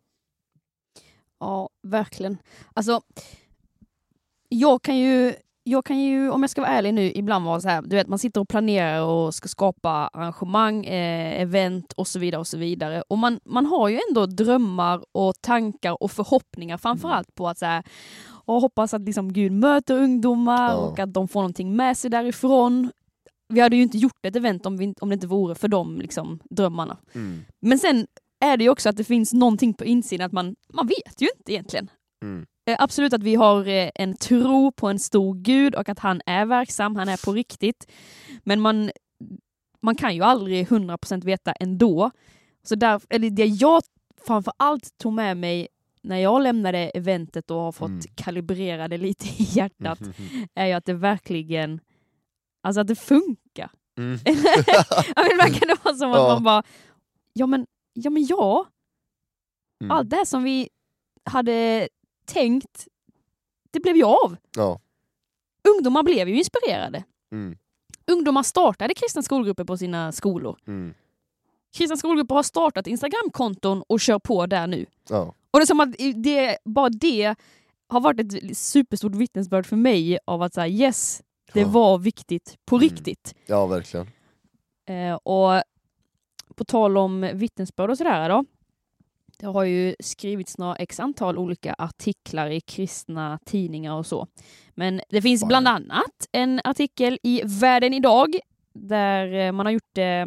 Ja, 1.39 1.69
verkligen. 1.83 2.39
Alltså, 2.75 3.03
jag 4.53 4.83
kan 4.83 4.99
ju 4.99 5.35
jag 5.65 5.85
kan 5.85 5.99
ju, 5.99 6.31
om 6.31 6.43
jag 6.43 6.51
ska 6.51 6.61
vara 6.61 6.71
ärlig 6.71 6.95
nu, 6.95 7.13
ibland 7.15 7.45
vara 7.45 7.61
så 7.61 7.69
här, 7.69 7.83
du 7.83 7.97
vet 7.97 8.09
man 8.09 8.19
sitter 8.19 8.41
och 8.41 8.49
planerar 8.49 9.03
och 9.03 9.35
ska 9.35 9.49
skapa 9.49 9.91
arrangemang, 9.91 10.85
eh, 10.85 11.41
event 11.41 11.93
och 11.93 12.09
så 12.09 12.19
vidare 12.19 12.41
och 12.41 12.47
så 12.47 12.59
vidare. 12.59 13.03
Och 13.09 13.19
man, 13.19 13.41
man 13.45 13.67
har 13.67 13.89
ju 13.89 14.01
ändå 14.09 14.27
drömmar 14.27 15.05
och 15.13 15.35
tankar 15.41 16.03
och 16.03 16.11
förhoppningar 16.11 16.79
framförallt 16.79 17.35
på 17.35 17.49
att 17.49 17.59
så 17.59 17.67
här, 17.67 17.85
och 18.45 18.61
hoppas 18.61 18.95
att 18.95 19.03
liksom 19.03 19.33
Gud 19.33 19.53
möter 19.53 19.99
ungdomar 19.99 20.77
och 20.77 20.99
att 20.99 21.15
de 21.15 21.29
får 21.29 21.41
någonting 21.41 21.77
med 21.77 21.97
sig 21.97 22.11
därifrån. 22.11 22.91
Vi 23.49 23.61
hade 23.61 23.77
ju 23.77 23.83
inte 23.83 23.99
gjort 23.99 24.27
ett 24.27 24.37
event 24.37 24.67
om, 24.67 24.77
vi, 24.77 24.95
om 25.01 25.09
det 25.09 25.15
inte 25.15 25.27
vore 25.27 25.55
för 25.55 25.69
de 25.69 26.01
liksom, 26.01 26.39
drömmarna. 26.51 26.97
Mm. 27.13 27.45
Men 27.61 27.79
sen 27.79 28.07
är 28.45 28.57
det 28.57 28.65
ju 28.65 28.71
också 28.71 28.89
att 28.89 28.97
det 28.97 29.05
finns 29.05 29.33
någonting 29.33 29.75
på 29.75 29.85
insidan 29.85 30.27
att 30.27 30.33
man, 30.33 30.55
man 30.73 30.87
vet 30.87 31.21
ju 31.21 31.29
inte 31.39 31.53
egentligen. 31.53 31.91
Mm. 32.25 32.47
Eh, 32.67 32.77
Absolut 32.79 33.13
att 33.13 33.23
vi 33.23 33.35
har 33.35 33.67
eh, 33.69 33.91
en 33.95 34.17
tro 34.17 34.73
på 34.73 34.89
en 34.89 34.99
stor 34.99 35.35
gud 35.35 35.75
och 35.75 35.89
att 35.89 35.99
han 35.99 36.21
är 36.27 36.47
verksam, 36.47 36.97
han 36.97 37.09
är 37.09 37.25
på 37.25 37.33
riktigt. 37.33 37.91
Men 38.45 38.61
man, 38.61 38.91
man 39.83 39.95
kan 39.97 40.15
ju 40.15 40.23
aldrig 40.23 40.67
100% 40.67 41.25
veta 41.25 41.53
ändå. 41.53 42.11
Så 42.63 42.75
där, 42.75 43.01
eller 43.11 43.31
det 43.31 43.47
jag 43.47 43.83
framför 44.27 44.53
allt 44.57 44.99
tog 44.99 45.13
med 45.13 45.37
mig 45.37 45.69
när 46.03 46.17
jag 46.17 46.43
lämnade 46.43 46.79
eventet 46.79 47.51
och 47.51 47.57
har 47.57 47.73
fått 47.73 47.89
Mm. 47.89 48.01
kalibrera 48.15 48.89
det 48.89 48.99
lite 48.99 49.27
i 49.27 49.47
hjärtat 49.51 49.99
är 50.55 50.67
ju 50.67 50.73
att 50.73 50.85
det 50.85 50.95
verkligen, 50.95 51.81
alltså 52.63 52.81
att 52.81 52.87
det 52.87 52.95
funkar. 52.97 53.71
Mm. 53.99 54.19
ja, 54.67 55.13
men 55.17 55.31
ibland 55.33 55.55
kan 55.55 55.69
det 55.69 55.77
vara 55.85 55.95
som 55.95 56.11
att 56.13 56.17
Ja. 56.19 56.29
man 56.35 56.43
bara, 56.43 56.63
ja 57.33 57.47
men 57.47 57.67
ja, 57.93 58.11
men 58.11 58.27
ja. 58.27 58.67
Mm. 59.83 59.91
allt 59.91 60.11
det 60.11 60.17
här 60.17 60.25
som 60.25 60.43
vi 60.43 60.69
hade 61.25 61.89
tänkt, 62.25 62.89
det 63.71 63.81
blev 63.81 63.97
ju 63.97 64.05
av. 64.05 64.37
Ja. 64.57 64.81
Ungdomar 65.69 66.03
blev 66.03 66.29
ju 66.29 66.39
inspirerade. 66.39 67.05
Mm. 67.33 67.57
Ungdomar 68.07 68.43
startade 68.43 68.95
kristna 68.95 69.23
skolgrupper 69.23 69.65
på 69.65 69.77
sina 69.77 70.13
skolor. 70.13 70.59
Mm. 70.67 70.95
Kristna 71.77 71.97
skolgrupper 71.97 72.35
har 72.35 72.43
startat 72.43 72.87
Instagramkonton 72.87 73.83
och 73.87 74.01
kör 74.01 74.19
på 74.19 74.47
där 74.47 74.67
nu. 74.67 74.87
Ja. 75.09 75.35
Och 75.51 75.59
det 75.59 75.63
är 75.63 75.67
som 75.67 75.81
att 75.81 75.95
det, 76.25 76.59
bara 76.65 76.89
det 76.89 77.35
har 77.89 78.01
varit 78.01 78.21
ett 78.21 78.59
superstort 78.59 79.15
vittnesbörd 79.15 79.67
för 79.67 79.77
mig 79.77 80.19
av 80.25 80.43
att 80.43 80.55
säga 80.55 80.69
yes, 80.69 81.23
det 81.53 81.61
Ja. 81.61 81.69
var 81.69 81.99
viktigt 81.99 82.57
på 82.65 82.77
Mm. 82.77 82.89
riktigt. 82.89 83.35
ja, 83.47 83.67
verkligen. 83.67 84.07
Eh, 84.89 85.15
och 85.15 85.63
på 86.55 86.65
tal 86.65 86.97
om 86.99 87.31
vittnesbörd 87.35 87.91
och 87.91 87.99
sådär 87.99 88.29
då. 88.29 88.45
Det 89.43 89.49
har 89.49 89.65
ju 89.65 89.95
skrivits 90.01 90.59
några 90.59 90.77
x 90.77 91.01
antal 91.01 91.39
olika 91.39 91.75
artiklar 91.79 92.51
i 92.51 92.61
kristna 92.61 93.39
tidningar 93.45 93.95
och 93.95 94.07
så. 94.07 94.27
Men 94.75 95.01
det 95.09 95.23
finns 95.23 95.45
bland 95.45 95.69
annat 95.69 96.29
en 96.33 96.61
artikel 96.65 97.19
i 97.23 97.43
Världen 97.45 97.95
idag 97.95 98.37
där 98.75 99.35
eh, 99.35 99.53
man 99.53 99.67
har 99.67 99.73
gjort 99.73 99.99
eh, 99.99 100.27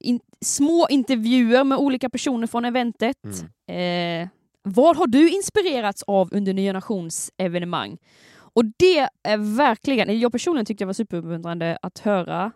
in, 0.00 0.20
små 0.40 0.86
intervjuer 0.90 1.64
med 1.64 1.78
olika 1.78 2.10
personer 2.10 2.46
från 2.46 2.64
eventet. 2.64 3.24
Mm. 3.68 4.22
Eh, 4.22 4.28
vad 4.62 4.96
har 4.96 5.06
du 5.06 5.30
inspirerats 5.30 6.02
av 6.02 6.28
under 6.32 6.54
Nya 6.54 6.72
Nations 6.72 7.32
evenemang? 7.36 7.98
Och 8.36 8.64
det 8.64 9.08
är 9.22 9.56
verkligen, 9.56 10.20
jag 10.20 10.32
personligen 10.32 10.66
tyckte 10.66 10.84
det 10.84 10.86
var 10.86 10.92
superuppmuntrande 10.92 11.78
att 11.82 11.98
höra, 11.98 12.52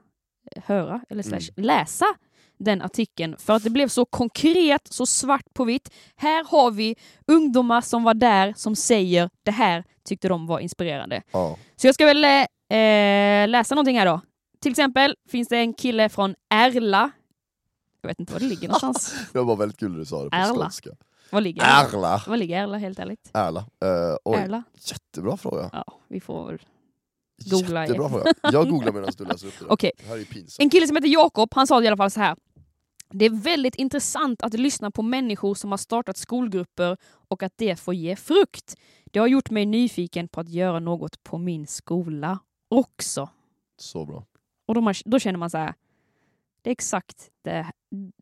höra 0.56 1.00
eller 1.08 1.22
slash 1.22 1.52
läsa 1.56 2.06
den 2.60 2.82
artikeln 2.82 3.36
för 3.38 3.52
att 3.52 3.64
det 3.64 3.70
blev 3.70 3.88
så 3.88 4.04
konkret, 4.04 4.80
så 4.92 5.06
svart 5.06 5.54
på 5.54 5.64
vitt. 5.64 5.90
Här 6.16 6.44
har 6.44 6.70
vi 6.70 6.96
ungdomar 7.26 7.80
som 7.80 8.02
var 8.04 8.14
där 8.14 8.54
som 8.56 8.76
säger 8.76 9.30
det 9.42 9.50
här 9.50 9.84
tyckte 10.04 10.28
de 10.28 10.46
var 10.46 10.60
inspirerande. 10.60 11.22
Ja. 11.30 11.56
Så 11.76 11.86
jag 11.86 11.94
ska 11.94 12.06
väl 12.06 12.24
eh, 12.24 13.48
läsa 13.48 13.74
någonting 13.74 13.98
här 13.98 14.06
då. 14.06 14.20
Till 14.60 14.70
exempel 14.70 15.16
finns 15.30 15.48
det 15.48 15.56
en 15.58 15.74
kille 15.74 16.08
från 16.08 16.34
Ärla. 16.54 17.10
Jag 18.02 18.08
vet 18.08 18.20
inte 18.20 18.32
var 18.32 18.40
det 18.40 18.46
ligger 18.46 18.68
någonstans. 18.68 19.14
Det 19.32 19.40
var 19.42 19.56
väldigt 19.56 19.78
kul 19.80 19.90
när 19.92 19.98
du 19.98 20.04
sa 20.04 20.24
det 20.24 20.30
på 20.30 20.36
Ärla. 20.36 20.54
skånska. 20.54 20.90
Var 21.30 21.40
ligger? 21.40 21.62
Ärla! 21.62 22.22
Var 22.26 22.36
ligger 22.36 22.62
Ärla 22.62 22.78
helt 22.78 22.98
ärligt? 22.98 23.30
Ärla. 23.34 23.60
Uh, 23.60 24.16
oj, 24.24 24.38
Ärla? 24.38 24.62
jättebra 24.74 25.36
fråga. 25.36 25.70
Ja, 25.72 25.84
vi 26.08 26.20
får 26.20 26.46
väl... 26.46 26.58
Googla 27.50 27.82
Jättebra 27.86 28.06
i- 28.06 28.10
fråga. 28.10 28.24
Jag 28.52 28.70
googlar 28.70 28.92
medan 28.92 29.10
du 29.18 29.24
läser 29.32 29.46
upp 29.46 29.54
det. 29.60 29.66
Okej. 29.68 29.92
Det 29.98 30.08
här 30.08 30.18
är 30.18 30.24
pinsamt. 30.24 30.56
En 30.58 30.70
kille 30.70 30.86
som 30.86 30.96
heter 30.96 31.08
Jakob, 31.08 31.48
han 31.54 31.66
sa 31.66 31.82
i 31.82 31.86
alla 31.86 31.96
fall 31.96 32.10
så 32.10 32.20
här. 32.20 32.36
Det 33.12 33.24
är 33.24 33.30
väldigt 33.30 33.74
intressant 33.74 34.42
att 34.42 34.54
lyssna 34.54 34.90
på 34.90 35.02
människor 35.02 35.54
som 35.54 35.70
har 35.70 35.78
startat 35.78 36.16
skolgrupper 36.16 36.96
och 37.28 37.42
att 37.42 37.52
det 37.56 37.80
får 37.80 37.94
ge 37.94 38.16
frukt. 38.16 38.76
Det 39.04 39.18
har 39.18 39.26
gjort 39.26 39.50
mig 39.50 39.66
nyfiken 39.66 40.28
på 40.28 40.40
att 40.40 40.48
göra 40.48 40.80
något 40.80 41.22
på 41.22 41.38
min 41.38 41.66
skola 41.66 42.38
också. 42.68 43.28
Så 43.76 44.06
bra. 44.06 44.24
Och 44.66 44.74
då, 44.74 44.80
man, 44.80 44.94
då 45.04 45.18
känner 45.18 45.38
man 45.38 45.50
så 45.50 45.58
här. 45.58 45.74
Det 46.62 46.70
är 46.70 46.72
exakt 46.72 47.30
det. 47.42 47.66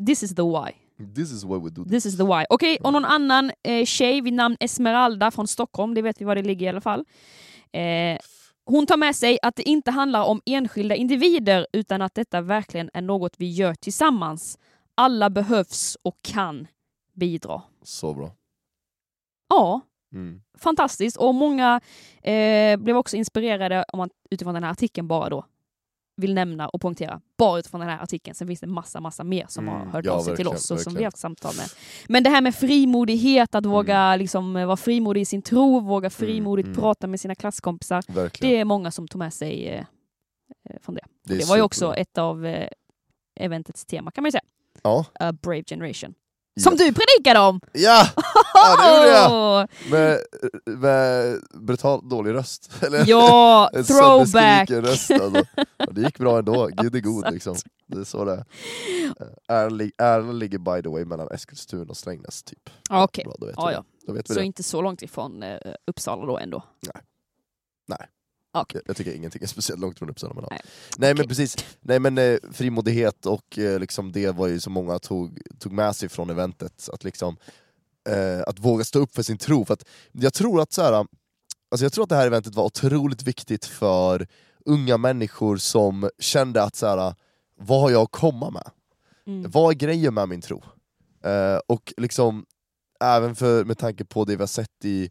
This 0.07 0.23
is 0.23 0.35
the 0.35 0.43
why. 0.43 0.73
This 1.15 1.33
is 1.33 1.45
what 1.45 1.63
we 1.63 1.71
do. 1.71 1.85
This 1.85 2.07
is 2.07 2.17
the 2.17 2.25
why. 2.25 2.45
Okej, 2.51 2.79
och 2.83 2.93
någon 2.93 3.05
annan 3.05 3.53
eh, 3.63 3.85
tjej 3.85 4.21
vid 4.21 4.33
namn 4.33 4.57
Esmeralda 4.61 5.31
från 5.31 5.49
Stockholm, 5.49 5.95
det 5.95 6.03
vet 6.03 6.21
vi 6.21 6.25
var 6.25 6.35
det 6.35 6.43
ligger 6.43 6.67
i 6.67 6.69
alla 6.69 6.81
fall. 6.81 7.05
Eh, 7.73 8.19
hon 8.65 8.87
tar 8.87 8.97
med 8.97 9.17
sig 9.17 9.39
att 9.43 9.57
det 9.57 9.69
inte 9.69 9.91
handlar 9.91 10.25
om 10.25 10.41
enskilda 10.47 10.95
individer 10.95 11.67
utan 11.73 12.03
att 12.03 12.15
detta 12.15 12.41
verkligen 12.41 12.91
är 12.95 13.03
något 13.03 13.35
vi 13.37 13.51
gör 13.51 13.75
tillsammans. 13.75 14.59
Alla 14.99 15.31
behövs 15.31 15.97
och 16.03 16.17
kan 16.23 16.67
bidra. 17.15 17.63
Så 17.83 18.15
bra. 18.15 18.31
Ja, 19.49 19.81
Mm. 20.13 20.43
fantastiskt. 20.59 21.17
Och 21.17 21.35
många 21.35 21.81
eh, 22.23 22.77
blev 22.77 22.97
också 22.97 23.17
inspirerade 23.17 23.85
om 23.93 23.99
man 23.99 24.11
utifrån 24.31 24.55
den 24.55 24.65
här 24.65 24.71
artikeln 24.71 25.09
bara 25.09 25.29
då 25.29 25.45
vill 26.17 26.35
nämna 26.35 26.69
och 26.69 26.81
poängtera. 26.81 27.21
Bara 27.39 27.59
utifrån 27.59 27.81
den 27.81 27.89
här 27.91 28.03
artikeln. 28.03 28.35
Sen 28.35 28.47
finns 28.49 28.61
det 28.61 28.67
massa, 28.67 29.01
massa 29.01 29.25
mer 29.25 29.47
som 29.49 29.69
Mm, 29.69 29.81
har 29.81 29.87
hört 29.87 30.05
ja, 30.05 30.13
av 30.13 30.19
sig 30.19 30.25
till 30.25 30.31
verkligen, 30.45 30.49
oss 30.57 30.71
och 30.71 30.81
som 30.81 30.93
vi 30.93 30.95
verkligen. 30.95 31.05
har 31.05 31.07
haft 31.07 31.19
samtal 31.19 31.55
med. 31.57 31.67
Men 32.09 32.23
det 32.23 32.31
här 32.31 32.41
med 32.41 32.55
frimodighet, 32.55 33.55
att 33.55 33.67
våga 33.67 34.17
liksom, 34.17 34.57
eh, 34.57 34.67
vara 34.67 34.77
frimodig 34.77 35.21
i 35.21 35.25
sin 35.25 35.43
tro, 35.43 35.81
våga 35.81 36.11
frimodigt 36.11 36.67
mm. 36.67 36.77
prata 36.81 37.07
med 37.07 37.21
sina 37.21 37.35
klasskompisar. 37.35 38.03
Verkligen. 38.13 38.55
Det 38.55 38.61
är 38.61 38.65
många 38.65 38.91
som 38.91 39.09
tog 39.09 39.19
med 39.19 39.33
sig 39.35 39.69
eh, 39.69 39.85
eh, 40.71 40.77
från 40.81 40.95
det. 40.95 41.05
Det, 41.25 41.35
Det 41.39 41.45
var 41.49 41.57
ju 41.57 41.63
också 41.63 41.95
ett 41.95 42.19
av 42.19 42.47
eh, 42.47 42.69
eventets 43.41 43.85
tema 43.85 44.11
kan 44.11 44.23
man 44.23 44.29
ju 44.29 44.33
säga. 44.33 44.43
Ja. 44.83 45.05
A 45.21 45.33
Brave 45.33 45.63
Generation. 45.67 46.15
Som 46.61 46.77
Ja. 46.79 46.85
du 46.87 46.93
predikade 46.95 47.41
om! 47.49 47.61
Ja! 47.73 48.07
ja, 48.55 48.77
det 48.77 48.97
gjorde 48.97 49.09
jag! 49.09 49.69
Med, 49.91 50.19
med 50.79 51.41
brutalt 51.55 52.11
dålig 52.11 52.35
röst. 52.35 52.71
Eller 52.83 53.05
Ja, 53.07 53.71
throwback! 53.87 54.71
röst. 54.71 55.11
Alltså. 55.11 55.45
Ja, 55.77 55.87
det 55.91 56.01
gick 56.01 56.19
bra 56.19 56.39
ändå, 56.39 56.67
Gud 56.73 56.95
är 56.97 57.01
god 57.01 57.33
liksom. 57.33 57.57
Det 57.87 58.01
är 58.01 58.05
så 58.05 58.25
det 58.25 58.33
är. 58.33 58.45
Äran 59.49 59.77
lig- 59.79 59.93
Äran 59.99 60.39
ligger 60.39 60.59
by 60.59 60.83
the 60.83 60.89
way 60.89 61.05
mellan 61.05 61.29
Eskilstuna 61.31 61.85
och 61.91 61.97
Strängnäs 61.97 62.43
typ. 62.43 62.71
Ja, 62.91 63.05
Okej, 63.05 63.25
Bra, 63.25 63.35
då 63.39 63.47
vet 63.47 63.55
ja, 63.59 63.67
vi 63.67 63.73
ja. 63.73 63.79
det. 63.81 64.07
Då 64.07 64.13
vet 64.13 64.31
vi 64.31 64.35
så 64.35 64.41
det. 64.41 64.47
inte 64.47 64.63
så 64.63 64.83
långt 64.83 65.03
ifrån 65.03 65.43
eh, 65.43 65.59
Uppsala 65.87 66.27
då 66.27 66.39
ändå. 66.39 66.63
Nej. 66.95 67.03
Nej. 67.89 68.09
Okej. 68.61 68.83
Jag, 68.87 68.97
tycker 68.97 69.15
ingenting 69.15 69.43
är 69.43 69.47
speciellt 69.47 69.81
långt 69.81 69.99
från 69.99 70.11
Uppsala. 70.11 70.35
Men. 70.35 70.45
Nej. 70.51 70.61
Nej 70.99 71.15
men 71.15 71.21
Okej. 71.21 71.29
precis, 71.29 71.57
Nej, 71.81 71.99
men, 71.99 72.19
eh, 72.19 72.39
frimodighet 72.53 73.27
och 73.27 73.59
eh, 73.59 73.79
liksom 73.79 74.13
det 74.13 74.31
var 74.31 74.47
ju 74.47 74.61
så 74.61 74.71
många 74.71 74.99
tog, 74.99 75.41
tog 75.59 75.73
med 75.73 75.97
sig 75.97 76.09
från 76.09 76.31
eventet. 76.31 76.89
Att, 76.93 77.05
liksom, 77.05 77.37
eh, 78.09 78.43
att 78.47 78.59
våga 78.59 78.85
stå 78.85 78.99
upp 78.99 79.15
för 79.15 79.23
sin 79.23 79.39
tro. 79.39 79.65
För 79.65 79.75
att 79.75 79.85
jag, 80.13 80.35
tror 80.35 80.61
att, 80.61 80.73
så 80.73 80.83
här, 80.83 80.93
alltså 80.93 81.85
jag 81.85 81.93
tror 81.93 82.03
att 82.05 82.11
det 82.11 82.17
här 82.17 82.27
eventet 82.27 82.55
var 82.55 82.65
otroligt 82.65 83.23
viktigt 83.23 83.65
för 83.65 84.27
unga 84.65 84.97
människor 84.97 85.57
som 85.57 86.11
kände 86.19 86.63
att 86.63 86.77
så 86.77 86.87
här, 86.87 87.15
vad 87.57 87.81
har 87.81 87.91
jag 87.91 88.03
att 88.03 88.11
komma 88.11 88.51
med? 88.51 88.71
Mm. 89.27 89.51
Vad 89.51 89.71
är 89.71 89.79
grejen 89.79 90.15
med 90.15 90.29
min 90.29 90.41
tro? 90.41 90.63
Eh, 91.25 91.61
och 91.67 91.93
liksom, 91.97 92.45
även 93.01 93.37
för, 93.37 93.65
med 93.65 93.79
tanke 93.79 94.05
på 94.05 94.25
det 94.25 94.37
vi 94.37 94.43
har 94.43 94.47
sett 94.47 94.85
i, 94.85 95.11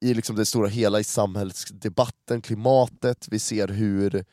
i 0.00 0.14
liksom 0.14 0.36
det 0.36 0.46
stora 0.46 0.68
hela 0.68 1.00
i 1.00 1.04
samhällsdebatten, 1.04 2.42
klimatet, 2.42 3.26
vi 3.30 3.38
ser 3.38 3.68
hur 3.68 4.24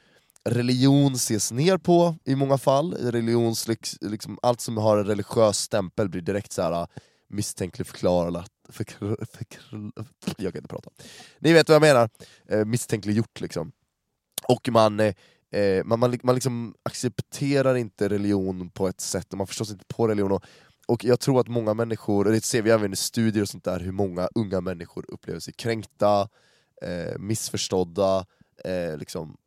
religion 0.50 1.14
ses 1.14 1.52
ner 1.52 1.78
på 1.78 2.16
i 2.26 2.36
många 2.36 2.58
fall. 2.58 2.94
Religions, 2.94 3.68
liksom, 4.02 4.40
allt 4.42 4.62
som 4.62 4.78
har 4.78 4.98
en 4.98 5.06
religiös 5.06 5.58
stämpel 5.58 6.10
blir 6.10 6.22
direkt 6.22 6.52
så 6.52 6.62
här 6.62 6.82
äh, 6.82 6.88
misstänkligförklarat. 7.30 8.52
Förkl- 8.70 9.26
förkl- 9.26 10.06
jag 10.38 10.54
kan 10.54 10.60
inte 10.60 10.68
prata. 10.70 10.90
Ni 11.40 11.54
vet 11.54 11.70
vad 11.70 11.76
jag 11.76 11.82
menar. 11.82 12.10
Eh, 12.50 12.66
misstänkliggjort 12.66 13.42
liksom. 13.42 13.72
Och 14.48 14.70
man, 14.72 15.00
eh, 15.00 15.14
eh, 15.52 15.84
man, 15.84 16.00
man, 16.00 16.20
man 16.24 16.36
liksom 16.36 16.76
accepterar 16.84 17.76
inte 17.76 18.10
religion 18.10 18.70
på 18.70 18.88
ett 18.88 19.02
sätt, 19.02 19.32
och 19.32 19.38
man 19.38 19.48
förstår 19.48 19.66
sig 19.66 19.74
inte 19.74 19.86
på 19.86 20.08
religion. 20.08 20.32
Och, 20.32 20.44
och 20.88 21.04
jag 21.06 21.20
tror 21.20 21.40
att 21.40 21.48
många 21.48 21.74
människor, 21.74 22.26
och 22.28 22.32
det 22.34 22.46
ser 22.46 22.62
vi 22.62 22.70
även 22.70 22.94
i 22.94 22.96
studier 22.96 23.42
och 23.42 23.50
sånt 23.50 23.64
där, 23.64 23.80
hur 23.80 23.92
många 23.92 24.30
unga 24.36 24.62
människor 24.62 25.06
upplever 25.08 25.40
sig 25.40 25.54
kränkta, 25.54 26.30
eh, 26.82 27.20
missförstådda, 27.20 28.26
eh, 28.66 28.98
liksom, 28.98 29.38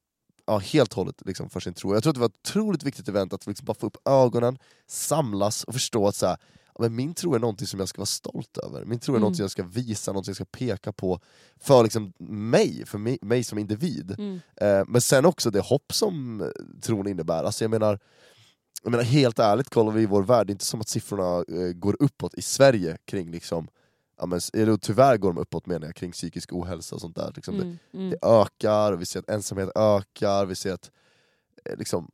ja, 0.46 0.58
helt 0.58 0.90
och 0.92 0.96
hållet 0.96 1.22
liksom, 1.26 1.50
för 1.50 1.60
sin 1.60 1.74
tro. 1.74 1.94
Jag 1.94 2.02
tror 2.02 2.10
att 2.10 2.14
det 2.14 2.20
var 2.20 2.28
ett 2.28 2.48
otroligt 2.48 2.82
viktigt 2.82 3.08
event 3.08 3.32
att 3.32 3.46
liksom 3.46 3.64
bara 3.64 3.74
få 3.74 3.86
upp 3.86 4.08
ögonen, 4.08 4.58
samlas 4.86 5.64
och 5.64 5.72
förstå 5.74 6.08
att 6.08 6.14
så 6.14 6.26
här, 6.26 6.36
men 6.78 6.94
min 6.94 7.14
tro 7.14 7.34
är 7.34 7.38
någonting 7.38 7.66
som 7.66 7.80
jag 7.80 7.88
ska 7.88 7.98
vara 7.98 8.06
stolt 8.06 8.58
över, 8.58 8.84
min 8.84 8.98
tro 8.98 9.12
är 9.14 9.16
Mm. 9.16 9.20
någonting 9.20 9.42
jag 9.42 9.50
ska 9.50 9.62
visa, 9.62 10.12
någonting 10.12 10.30
jag 10.30 10.36
ska 10.36 10.44
peka 10.44 10.92
på 10.92 11.20
för 11.60 11.82
liksom 11.82 12.12
mig, 12.28 12.86
för 12.86 12.98
mig, 12.98 13.18
mig 13.22 13.44
som 13.44 13.58
individ. 13.58 14.14
Mm. 14.18 14.40
Eh, 14.56 14.84
men 14.88 15.00
sen 15.00 15.24
också 15.26 15.50
det 15.50 15.60
hopp 15.60 15.92
som 15.92 16.44
tron 16.82 17.08
innebär. 17.08 17.44
Alltså 17.44 17.64
jag 17.64 17.70
menar, 17.70 17.98
jag 18.86 18.90
menar 18.90 19.04
helt 19.04 19.38
ärligt, 19.38 19.70
kollar 19.70 19.92
vi 19.92 20.02
i 20.02 20.06
vår 20.06 20.22
värld, 20.22 20.46
det 20.46 20.50
är 20.50 20.54
inte 20.54 20.64
som 20.64 20.80
att 20.80 20.88
siffrorna 20.88 21.44
eh, 21.48 21.72
går 21.72 21.96
uppåt 22.00 22.34
i 22.34 22.42
Sverige 22.42 22.96
kring 23.04 23.30
liksom, 23.30 23.68
ja, 24.18 24.26
men, 24.26 24.40
eller 24.52 24.76
tyvärr 24.76 25.16
går 25.16 25.32
de 25.32 25.38
uppåt 25.38 25.66
menar 25.66 25.86
jag, 25.86 25.96
kring 25.96 26.12
psykisk 26.12 26.52
ohälsa 26.52 26.94
och 26.94 27.00
sånt 27.00 27.16
där. 27.16 27.32
Liksom 27.34 27.54
det, 27.56 27.62
Mm. 27.62 27.78
Mm. 27.94 28.10
det 28.10 28.18
ökar, 28.26 28.92
vi 28.92 29.06
ser 29.06 29.20
att 29.20 29.30
ensamhet 29.30 29.70
ökar, 29.74 30.46
vi 30.46 30.54
ser 30.54 30.72
att 30.72 30.90
eh, 31.64 31.76
liksom, 31.76 32.10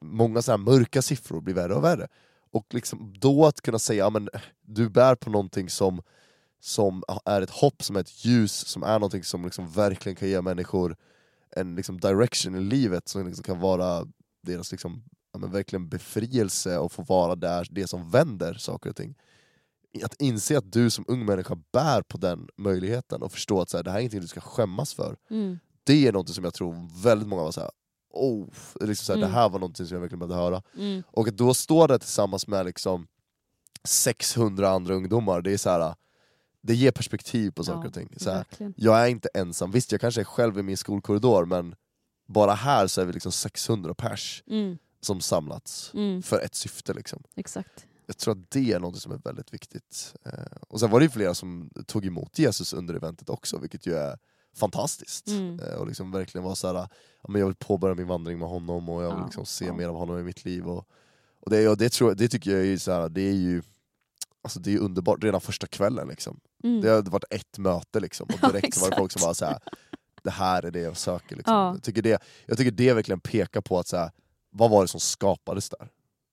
många 0.00 0.42
så 0.42 0.50
här 0.52 0.58
mörka 0.58 1.02
siffror 1.02 1.40
blir 1.40 1.54
värre 1.54 1.74
och 1.74 1.84
värre. 1.84 2.08
Och 2.50 2.66
liksom, 2.70 3.14
då 3.20 3.46
att 3.46 3.60
kunna 3.60 3.78
säga 3.78 4.06
att 4.06 4.28
du 4.62 4.88
bär 4.88 5.14
på 5.14 5.30
någonting 5.30 5.68
som, 5.70 6.02
som 6.60 7.02
är 7.24 7.42
ett 7.42 7.50
hopp, 7.50 7.82
som 7.82 7.96
är 7.96 8.00
ett 8.00 8.24
ljus, 8.24 8.52
som 8.52 8.82
är 8.82 8.98
någonting 8.98 9.24
som 9.24 9.44
liksom 9.44 9.68
verkligen 9.68 10.16
kan 10.16 10.28
ge 10.28 10.40
människor 10.40 10.96
en 11.56 11.74
liksom 11.74 12.00
direction 12.00 12.54
i 12.54 12.60
livet 12.60 13.08
som 13.08 13.26
liksom 13.26 13.44
kan 13.44 13.60
vara 13.60 14.06
deras 14.42 14.72
liksom, 14.72 15.02
ja, 15.34 15.38
men 15.38 15.50
verkligen 15.50 15.88
befrielse 15.88 16.78
och 16.78 16.92
få 16.92 17.02
vara 17.02 17.34
där, 17.34 17.68
det 17.70 17.86
som 17.86 18.10
vänder 18.10 18.54
saker 18.54 18.90
och 18.90 18.96
ting. 18.96 19.14
Att 20.04 20.14
inse 20.22 20.58
att 20.58 20.72
du 20.72 20.90
som 20.90 21.04
ung 21.08 21.24
människa 21.24 21.56
bär 21.72 22.02
på 22.02 22.18
den 22.18 22.48
möjligheten 22.56 23.22
och 23.22 23.32
förstå 23.32 23.60
att 23.60 23.70
så 23.70 23.76
här, 23.76 23.84
det 23.84 23.90
här 23.90 23.96
är 23.98 24.00
ingenting 24.00 24.20
du 24.20 24.26
ska 24.26 24.40
skämmas 24.40 24.94
för. 24.94 25.16
Mm. 25.30 25.58
Det 25.84 26.06
är 26.06 26.12
något 26.12 26.28
som 26.28 26.44
jag 26.44 26.54
tror 26.54 27.02
väldigt 27.02 27.28
många 27.28 27.42
var 27.42 27.52
såhär, 27.52 27.70
oh, 28.10 28.46
liksom 28.80 29.04
så 29.04 29.12
här, 29.12 29.18
Mm. 29.18 29.28
det 29.30 29.34
här 29.36 29.48
var 29.48 29.58
något 29.58 29.76
som 29.76 29.86
jag 29.90 30.00
verkligen 30.00 30.18
behövde 30.18 30.36
höra. 30.36 30.62
Mm. 30.78 31.02
Och 31.06 31.28
att 31.28 31.36
då 31.36 31.54
stå 31.54 31.86
där 31.86 31.98
tillsammans 31.98 32.46
med 32.46 32.66
liksom 32.66 33.06
600 33.84 34.68
andra 34.68 34.94
ungdomar, 34.94 35.40
det 35.42 35.52
är 35.52 35.56
så 35.58 35.70
här, 35.70 35.94
det 36.62 36.74
ger 36.74 36.90
perspektiv 36.92 37.50
på 37.50 37.64
saker 37.64 37.80
Ja, 37.82 37.86
och 37.88 37.94
ting. 37.94 38.08
Så 38.16 38.30
här, 38.30 38.44
jag 38.76 39.02
är 39.02 39.06
inte 39.06 39.28
ensam, 39.34 39.70
visst 39.70 39.92
jag 39.92 40.00
kanske 40.00 40.20
är 40.20 40.24
själv 40.24 40.58
i 40.58 40.62
min 40.62 40.76
skolkorridor 40.76 41.44
men 41.44 41.74
bara 42.26 42.54
här 42.54 42.86
så 42.86 43.00
är 43.00 43.04
vi 43.04 43.12
liksom 43.12 43.32
600 43.32 43.94
pers 43.94 44.42
Mm. 44.46 44.78
Som 45.04 45.20
samlats 45.20 45.90
Mm. 45.94 46.22
för 46.22 46.40
ett 46.40 46.54
syfte. 46.54 46.92
Liksom. 46.94 47.22
Exakt. 47.36 47.86
Jag 48.06 48.16
tror 48.18 48.32
att 48.32 48.50
det 48.50 48.72
är 48.72 48.78
något 48.78 48.96
som 49.02 49.12
är 49.12 49.18
väldigt 49.24 49.54
viktigt. 49.54 50.14
Eh, 50.24 50.32
och 50.68 50.80
sen 50.80 50.90
var 50.90 51.00
det 51.00 51.04
ju 51.04 51.10
flera 51.10 51.34
som 51.34 51.70
tog 51.86 52.06
emot 52.06 52.38
Jesus 52.38 52.72
under 52.72 52.94
eventet 52.94 53.28
också, 53.28 53.58
vilket 53.58 53.86
ju 53.86 53.94
är 53.94 54.18
fantastiskt. 54.56 55.28
Mm. 55.28 55.60
Eh, 55.60 55.74
och 55.74 55.86
liksom 55.86 56.10
verkligen 56.10 56.44
var 56.44 56.54
så 56.54 56.66
här, 56.66 56.74
ja, 56.74 56.88
men 57.28 57.40
jag 57.40 57.46
vill 57.46 57.56
påbörja 57.56 57.94
min 57.94 58.06
vandring 58.06 58.38
med 58.38 58.48
honom 58.48 58.88
och 58.88 59.02
jag 59.02 59.08
vill 59.10 59.18
Ja, 59.18 59.24
liksom 59.24 59.46
se 59.46 59.66
ja. 59.66 59.72
mer 59.74 59.88
av 59.88 59.94
honom 59.96 60.18
i 60.18 60.22
mitt 60.22 60.44
liv. 60.44 60.66
Och, 60.66 60.88
och, 61.40 61.50
det, 61.50 61.68
och 61.68 61.76
det, 61.76 61.92
tror, 61.92 62.14
det 62.14 62.28
tycker 62.28 62.50
jag 62.50 62.60
är 62.60 62.64
ju, 62.64 62.78
så 62.78 62.92
här, 62.92 63.08
det 63.08 63.22
är 63.22 63.34
ju 63.34 63.62
Alltså 64.42 64.60
det 64.60 64.74
är 64.74 64.78
underbart, 64.78 65.24
redan 65.24 65.40
första 65.40 65.66
kvällen 65.66 66.08
liksom. 66.08 66.40
Mm. 66.64 66.80
Det 66.80 66.90
hade 66.90 67.10
varit 67.10 67.24
ett 67.30 67.58
möte 67.58 68.00
liksom, 68.00 68.26
och 68.26 68.38
Ja, 68.42 68.48
direkt 68.48 68.74
så 68.74 68.80
var 68.80 68.90
det 68.90 68.96
folk 68.96 69.12
som 69.12 69.20
bara 69.22 69.34
så 69.34 69.44
här, 69.44 69.58
det 70.22 70.30
här 70.30 70.62
är 70.62 70.70
det 70.70 70.80
jag 70.80 70.96
söker. 70.96 71.36
Liksom. 71.36 71.54
Ja. 71.54 71.72
Jag, 71.72 71.82
tycker 71.82 72.02
det, 72.02 72.22
jag 72.46 72.58
tycker 72.58 72.70
det 72.70 72.92
verkligen 72.94 73.20
pekar 73.20 73.60
på 73.60 73.78
att 73.78 73.86
så 73.88 73.96
här, 73.96 74.10
vad 74.54 74.70
var 74.70 74.82
det 74.82 74.88
som 74.88 75.00
skapades 75.00 75.68
där? 75.70 75.88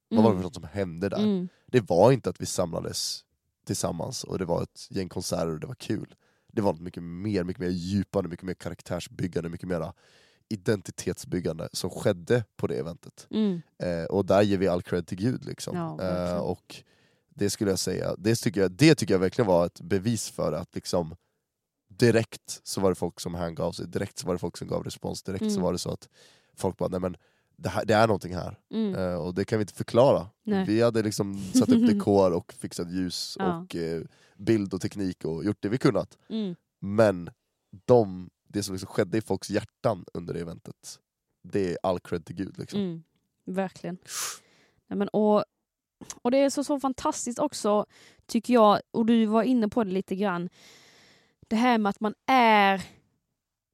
Vad 0.10 0.24
var 0.24 0.24
det 0.24 0.30
för 0.30 0.32
Mm. 0.32 0.44
något 0.44 0.56
som 0.56 0.63
hände 0.63 1.10
där? 1.10 1.18
Mm. 1.24 1.48
Det 1.68 1.90
var 1.90 2.12
inte 2.12 2.30
att 2.30 2.42
vi 2.42 2.46
samlades 2.46 3.25
tillsammans 3.66 4.24
och 4.24 4.40
det 4.40 4.46
var 4.46 4.63
ett 4.63 4.88
gäng 4.90 5.10
konserter 5.10 5.48
och 5.48 5.60
det 5.60 5.68
var 5.68 5.75
kul. 5.75 6.16
Det 6.54 6.62
var 6.62 6.72
något 6.74 6.82
mycket 6.82 7.04
mer, 7.04 7.44
mycket 7.44 7.60
mer 7.62 7.70
djupande, 7.70 8.30
mycket 8.30 8.46
mer 8.46 8.54
karaktärsbyggande, 8.54 9.50
mycket 9.50 9.68
mer 9.70 9.92
identitetsbyggande 10.50 11.70
som 11.74 11.90
skedde 11.90 12.44
på 12.56 12.68
det 12.68 12.75
eventet. 12.80 13.28
Mm. 13.30 13.62
Eh, 13.84 14.04
och 14.04 14.25
där 14.25 14.42
ger 14.42 14.58
vi 14.58 14.68
all 14.68 14.82
cred 14.82 15.08
till 15.08 15.18
Gud. 15.18 15.46
Liksom. 15.46 15.78
Ja, 15.78 16.01
eh, 16.30 16.38
och 16.38 16.75
det 17.30 17.50
skulle 17.50 17.70
jag 17.70 17.80
säga, 17.80 18.16
det 18.18 18.36
tycker 18.36 18.62
jag, 18.62 18.72
det 18.72 18.96
tycker 18.96 19.13
jag 19.13 19.20
verkligen 19.20 19.48
var 19.48 19.66
ett 19.66 19.82
bevis 19.82 20.30
för 20.30 20.54
att 20.54 20.75
liksom 20.75 21.16
direkt 21.88 22.62
så 22.63 22.82
var 22.82 22.90
det 22.90 22.96
folk 22.96 23.20
som 23.20 23.36
hängav 23.36 23.72
sig, 23.72 23.88
direkt 23.88 24.18
så 24.18 24.28
var 24.28 24.34
det 24.34 24.40
folk 24.40 24.58
som 24.58 24.68
gav 24.68 24.84
respons, 24.84 25.24
direkt 25.24 25.44
så 25.46 25.50
Mm. 25.51 25.62
var 25.62 25.72
det 25.72 25.80
så 25.80 25.92
att 25.92 26.10
folk 26.56 26.78
bara, 26.78 26.90
nej 26.90 27.00
men 27.00 27.18
det, 27.62 27.70
här, 27.70 27.86
det 27.86 27.94
är 27.94 28.08
någonting 28.08 28.36
här. 28.36 28.60
Mm. 28.74 28.96
Eh, 28.96 29.15
och 29.15 29.34
det 29.34 29.46
kan 29.46 29.60
vi 29.60 29.63
inte 29.63 29.74
förklara. 29.74 30.27
Nej. 30.44 30.65
Vi 30.65 30.82
hade 30.82 31.03
liksom 31.03 31.40
satt 31.53 31.70
upp 31.70 31.88
dekor 31.94 32.31
och 32.31 32.53
fixat 32.53 32.92
ljus 32.92 33.36
Ja. 33.40 33.57
och 33.57 33.75
eh, 33.75 34.01
bild 34.38 34.74
och 34.74 34.81
teknik 34.81 35.25
och 35.25 35.46
gjort 35.46 35.57
det 35.59 35.70
vi 35.70 35.77
kunnat. 35.77 36.18
Mm. 36.29 36.55
Men 36.79 37.29
de, 37.86 38.29
det 38.48 38.64
som 38.64 38.74
liksom 38.75 38.88
skedde 38.88 39.18
i 39.18 39.22
folks 39.22 39.50
hjärtan 39.50 40.05
under 40.14 40.33
det 40.33 40.40
eventet, 40.40 41.00
det 41.44 41.72
är 41.72 41.77
all 41.83 42.00
cred 42.00 42.25
till 42.25 42.36
Gud. 42.36 42.57
Liksom. 42.57 42.79
Mm. 42.79 43.03
Verkligen. 43.46 43.98
Nej, 44.88 44.98
men, 44.98 45.07
och, 45.07 45.44
och 46.22 46.31
det 46.31 46.38
är 46.38 46.50
så, 46.50 46.64
så 46.64 46.79
fantastiskt 46.79 47.40
också, 47.40 47.86
tycker 48.25 48.53
jag, 48.53 48.79
och 48.92 49.05
du 49.05 49.25
var 49.25 49.44
inne 49.44 49.68
på 49.68 49.83
det 49.83 49.92
lite 49.92 50.16
grann, 50.16 50.50
det 51.48 51.55
här 51.55 51.77
med 51.77 51.90
att 51.90 52.00
man 52.00 52.14
är, 52.27 52.81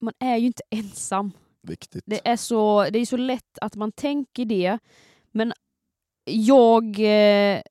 man 0.01 0.13
är 0.19 0.37
ju 0.37 0.47
inte 0.47 0.63
ensam. 0.69 1.31
Viktigt. 1.69 2.03
Det 2.05 2.27
är, 2.27 2.35
så, 2.35 2.89
det 2.89 2.99
är 2.99 3.05
så 3.05 3.17
lätt 3.17 3.57
att 3.61 3.75
man 3.75 3.91
tänker 3.91 4.45
det, 4.45 4.79
men 5.31 5.53
jag 6.29 6.99
eh, 6.99 7.61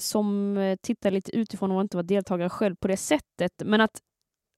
som 0.00 0.76
tittar 0.82 1.10
lite 1.10 1.36
utifrån 1.36 1.70
och 1.72 1.80
inte 1.80 1.96
var 1.96 2.04
deltagare 2.04 2.50
själv 2.50 2.76
på 2.76 2.88
det 2.88 2.96
sättet, 2.96 3.52
men 3.64 3.80
att 3.80 4.00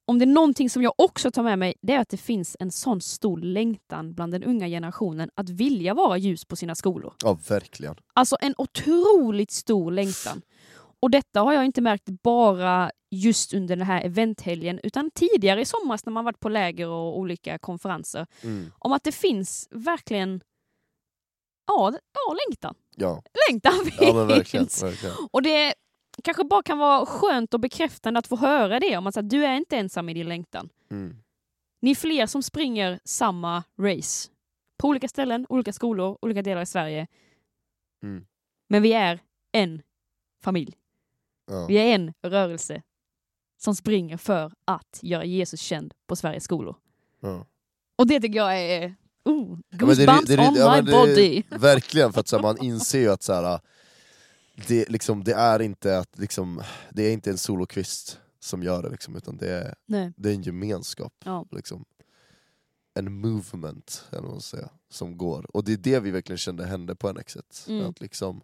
om 0.09 0.19
det 0.19 0.25
är 0.25 0.27
någonting 0.27 0.71
som 0.71 0.83
jag 0.83 0.93
också 0.99 1.31
tar 1.31 1.43
med 1.43 1.59
mig, 1.59 1.75
det 1.83 1.93
är 1.93 2.01
att 2.01 2.09
det 2.09 2.17
finns 2.17 2.57
en 2.61 2.71
sån 2.71 3.01
stor 3.01 3.39
längtan 3.39 4.15
bland 4.15 4.33
den 4.33 4.45
unga 4.45 4.67
generationen 4.67 5.31
att 5.35 5.49
vilja 5.49 5.95
vara 5.95 6.19
ljus 6.19 6.45
på 6.45 6.57
sina 6.57 6.75
skolor. 6.75 7.15
Ja, 7.25 7.39
verkligen. 7.49 7.97
Alltså 8.15 8.37
en 8.41 8.55
otroligt 8.59 9.51
stor 9.51 9.91
längtan. 9.91 10.43
Och 11.01 11.11
detta 11.11 11.41
har 11.41 11.53
jag 11.53 11.65
inte 11.65 11.81
märkt 11.81 12.09
bara 12.23 12.91
just 13.17 13.55
under 13.55 13.77
den 13.77 13.87
här 13.87 14.05
eventhelgen, 14.05 14.81
utan 14.83 15.11
tidigare 15.11 15.61
i 15.61 15.65
somras 15.65 16.07
när 16.07 16.13
man 16.13 16.25
varit 16.25 16.41
på 16.41 16.49
läger 16.49 16.89
och 16.89 17.19
olika 17.19 17.59
konferenser. 17.59 18.27
Mm. 18.43 18.73
Om 18.79 18.93
att 18.93 19.05
det 19.05 19.13
finns 19.13 19.69
verkligen 19.71 20.41
ja, 21.67 21.93
ja 21.93 22.37
längtan. 22.49 22.75
Ja. 22.97 23.23
Längtan 23.51 23.73
ja, 24.01 24.15
men 24.15 24.27
verkligen. 24.27 24.65
finns. 24.67 24.83
verkligen. 24.83 25.15
Och 25.31 25.43
det 25.43 25.75
kanske 26.25 26.45
bara 26.45 26.63
kan 26.63 26.79
vara 26.79 27.07
skönt 27.07 27.55
och 27.55 27.61
bekräftande 27.61 28.19
att 28.19 28.27
få 28.27 28.37
höra 28.37 28.81
det 28.81 28.97
om 28.97 29.07
att 29.07 29.15
så 29.15 29.21
här, 29.21 29.29
du 29.29 29.45
är 29.45 29.57
inte 29.57 29.77
ensam 29.77 30.09
i 30.09 30.15
din 30.15 30.29
längtan. 30.29 30.69
Mm. 30.91 31.17
Ni 31.81 31.91
är 31.91 31.95
fler 31.95 32.27
som 32.27 32.43
springer 32.43 33.01
samma 33.05 33.65
race. 33.81 34.31
På 34.77 34.89
olika 34.89 35.09
ställen, 35.09 35.47
olika 35.49 35.73
skolor, 35.73 36.19
olika 36.23 36.43
delar 36.43 36.63
i 36.63 36.67
Sverige. 36.67 37.07
Mm. 38.03 38.27
Men 38.69 38.83
vi 38.83 38.93
är 38.93 39.21
en 39.53 39.83
familj. 40.43 40.75
Ja. 41.47 41.67
Vi 41.67 41.77
är 41.77 41.95
en 41.95 42.15
rörelse 42.23 42.83
som 43.67 43.75
springer 43.75 44.17
för 44.17 44.53
att 44.65 44.99
göra 45.03 45.25
Jesus 45.25 45.61
känd 45.61 45.95
på 46.07 46.17
Sveriges 46.17 46.45
skolor. 46.45 46.77
Ja. 47.21 47.47
Och 47.97 48.07
det 48.07 48.21
tycker 48.21 48.37
jag 48.39 48.61
är... 48.61 48.95
Oh, 49.25 49.49
men 49.49 49.63
det 49.69 49.77
är- 49.77 49.79
goosebumps 49.87 50.27
det 50.27 50.35
är- 50.35 50.49
on 50.49 50.55
ja, 50.57 50.75
my 50.77 50.81
det 50.83 50.93
body. 50.93 51.43
Verkligen, 51.51 52.13
för 52.13 52.21
att 52.21 52.33
här, 52.33 52.43
man 52.43 52.59
inser 52.59 52.99
ju 52.99 53.11
att 53.11 53.23
så 53.23 53.33
här, 53.33 53.61
det, 54.67 54.89
liksom, 54.89 55.25
det 55.25 55.33
är 55.33 55.63
inte 55.63 55.99
att 55.99 56.19
liksom, 56.19 56.63
det 56.91 57.03
är 57.03 57.13
inte 57.13 57.31
en 57.31 57.39
solokvist 57.39 58.19
som 58.41 58.63
gör 58.63 58.83
det, 58.83 58.89
liksom, 58.89 59.17
utan 59.17 59.37
det 59.37 59.51
är, 59.51 59.75
Nej. 59.87 60.13
det 60.17 60.31
är 60.31 60.35
en 60.35 60.43
gemenskap. 60.43 61.13
Ja. 61.25 61.47
Liksom. 61.51 61.85
En 62.95 63.21
movement, 63.21 64.05
eller 64.11 64.23
vad 64.23 64.31
man 64.31 64.41
säga, 64.41 64.69
som 64.91 65.19
går. 65.19 65.57
Och 65.57 65.65
det 65.65 65.73
är 65.73 65.77
det 65.77 66.01
vi 66.01 66.11
verkligen 66.11 66.39
kände 66.39 66.67
hände 66.67 66.95
på 66.95 67.13
NXet. 67.13 67.65
Mm. 67.69 67.87
Att 67.87 68.01
liksom, 68.01 68.41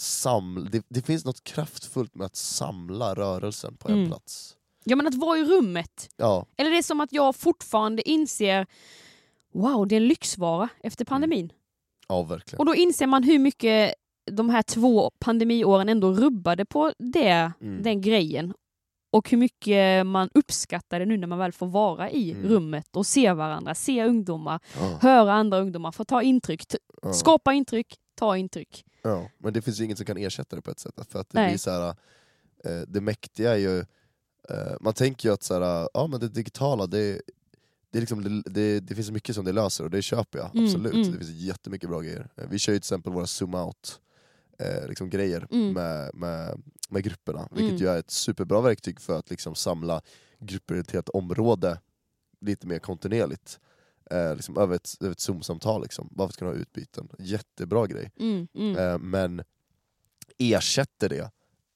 samla, 0.00 0.70
det, 0.70 0.84
det 0.88 1.02
finns 1.02 1.24
något 1.24 1.44
kraftfullt 1.44 2.14
med 2.14 2.24
att 2.26 2.36
samla 2.36 3.14
rörelsen 3.14 3.76
på 3.76 3.88
en 3.88 3.94
Mm. 3.94 4.08
plats. 4.08 4.56
Ja 4.84 4.96
men 4.96 5.06
att 5.06 5.14
vara 5.14 5.38
i 5.38 5.44
rummet. 5.44 6.08
Ja, 6.16 6.46
Eller 6.56 6.70
det 6.70 6.78
är 6.78 6.82
som 6.82 7.00
att 7.00 7.12
jag 7.12 7.36
fortfarande 7.36 8.08
inser 8.08 8.66
Wow, 9.52 9.88
det 9.88 9.94
är 9.94 10.00
en 10.00 10.08
lyxvara 10.08 10.68
efter 10.82 11.04
pandemin. 11.04 11.52
ja 12.08 12.22
verkligen. 12.22 12.58
Och 12.58 12.66
då 12.66 12.74
inser 12.74 13.06
man 13.06 13.22
hur 13.22 13.38
mycket 13.38 13.94
de 14.30 14.50
här 14.50 14.62
två 14.62 15.10
pandemiåren 15.18 15.88
ändå 15.88 16.12
rubbade 16.12 16.64
på 16.64 16.92
det, 16.98 17.52
Mm. 17.60 17.82
den 17.82 18.00
grejen. 18.00 18.54
Och 19.12 19.30
hur 19.30 19.38
mycket 19.38 20.06
man 20.06 20.28
uppskattar 20.34 21.00
det 21.00 21.06
nu 21.06 21.16
när 21.16 21.26
man 21.26 21.38
väl 21.38 21.52
får 21.52 21.66
vara 21.66 22.10
i 22.10 22.30
Mm. 22.32 22.48
rummet 22.48 22.96
och 22.96 23.06
se 23.06 23.32
varandra, 23.32 23.74
se 23.74 24.04
ungdomar, 24.04 24.60
Ja, 24.80 24.98
höra 25.02 25.32
andra 25.32 25.58
ungdomar, 25.58 25.92
få 25.92 26.04
ta 26.04 26.22
intryck, 26.22 26.64
ja. 27.02 27.12
skapa 27.12 27.52
intryck, 27.52 27.94
ta 28.14 28.36
intryck. 28.36 28.84
Ja, 29.02 29.30
men 29.38 29.52
det 29.52 29.62
finns 29.62 29.80
ju 29.80 29.84
inget 29.84 29.96
som 29.98 30.06
kan 30.06 30.16
ersätta 30.16 30.56
det 30.56 30.62
på 30.62 30.70
ett 30.70 30.78
sätt. 30.80 30.94
För 31.08 31.20
att 31.20 31.30
det 31.30 31.38
Nej. 31.40 31.50
blir 31.50 31.58
så 31.58 31.70
här, 31.70 31.94
eh, 32.64 32.80
det 32.88 33.00
mäktiga 33.00 33.52
är 33.52 33.56
ju, 33.58 33.78
eh, 34.48 34.76
man 34.80 34.94
tänker 34.94 35.28
ju 35.28 35.32
att 35.32 35.42
så 35.42 35.54
här, 35.54 35.88
ja, 35.94 36.06
men 36.06 36.20
det 36.20 36.28
digitala, 36.28 36.86
det, 36.86 37.20
det, 37.90 37.98
är 37.98 38.00
liksom, 38.00 38.42
det, 38.46 38.80
det, 38.80 38.94
finns 38.94 39.10
mycket 39.10 39.34
som 39.34 39.44
det 39.44 39.52
löser 39.52 39.84
och 39.84 39.90
det 39.90 40.02
köper 40.02 40.38
jag, 40.38 40.50
Mm, 40.54 40.64
absolut. 40.64 40.94
mm. 40.94 41.12
Det 41.12 41.18
finns 41.18 41.30
jättemycket 41.30 41.88
bra 41.88 42.00
grejer. 42.00 42.28
Eh, 42.36 42.44
Vi 42.50 42.58
kör 42.58 42.72
ju 42.72 42.78
till 42.78 42.82
exempel 42.86 43.12
våra 43.12 43.26
zoom-out 43.26 44.00
eh, 44.58 44.88
liksom 44.88 45.10
grejer 45.10 45.46
Mm. 45.50 45.72
med, 45.72 46.14
med, 46.14 46.62
med 46.88 47.02
grupperna, 47.04 47.48
vilket 47.50 47.70
Mm. 47.70 47.82
ju 47.82 47.88
är 47.88 47.98
ett 47.98 48.10
superbra 48.10 48.60
verktyg 48.60 49.00
för 49.00 49.18
att 49.18 49.30
liksom 49.30 49.54
samla 49.54 50.02
grupper 50.38 50.74
i 50.74 50.78
ett 50.78 50.90
helt 50.90 51.08
område 51.08 51.80
lite 52.40 52.66
mer 52.66 52.78
kontinuerligt. 52.78 53.60
Eh, 54.10 54.36
liksom 54.36 54.56
över 54.58 54.76
ett, 54.76 54.96
över 55.00 55.12
ett 55.12 55.20
zoom-samtal, 55.20 55.82
liksom, 55.82 56.08
bara 56.10 56.28
för 56.28 56.32
att 56.32 56.36
kunna 56.36 56.50
ha 56.50 56.56
utbyten. 56.58 57.08
Jättebra 57.18 57.86
grej. 57.86 58.12
Mm, 58.20 58.48
mm. 58.54 58.76
Eh, 58.78 58.98
men 58.98 59.42
ersätter 60.38 61.08
det 61.08 61.30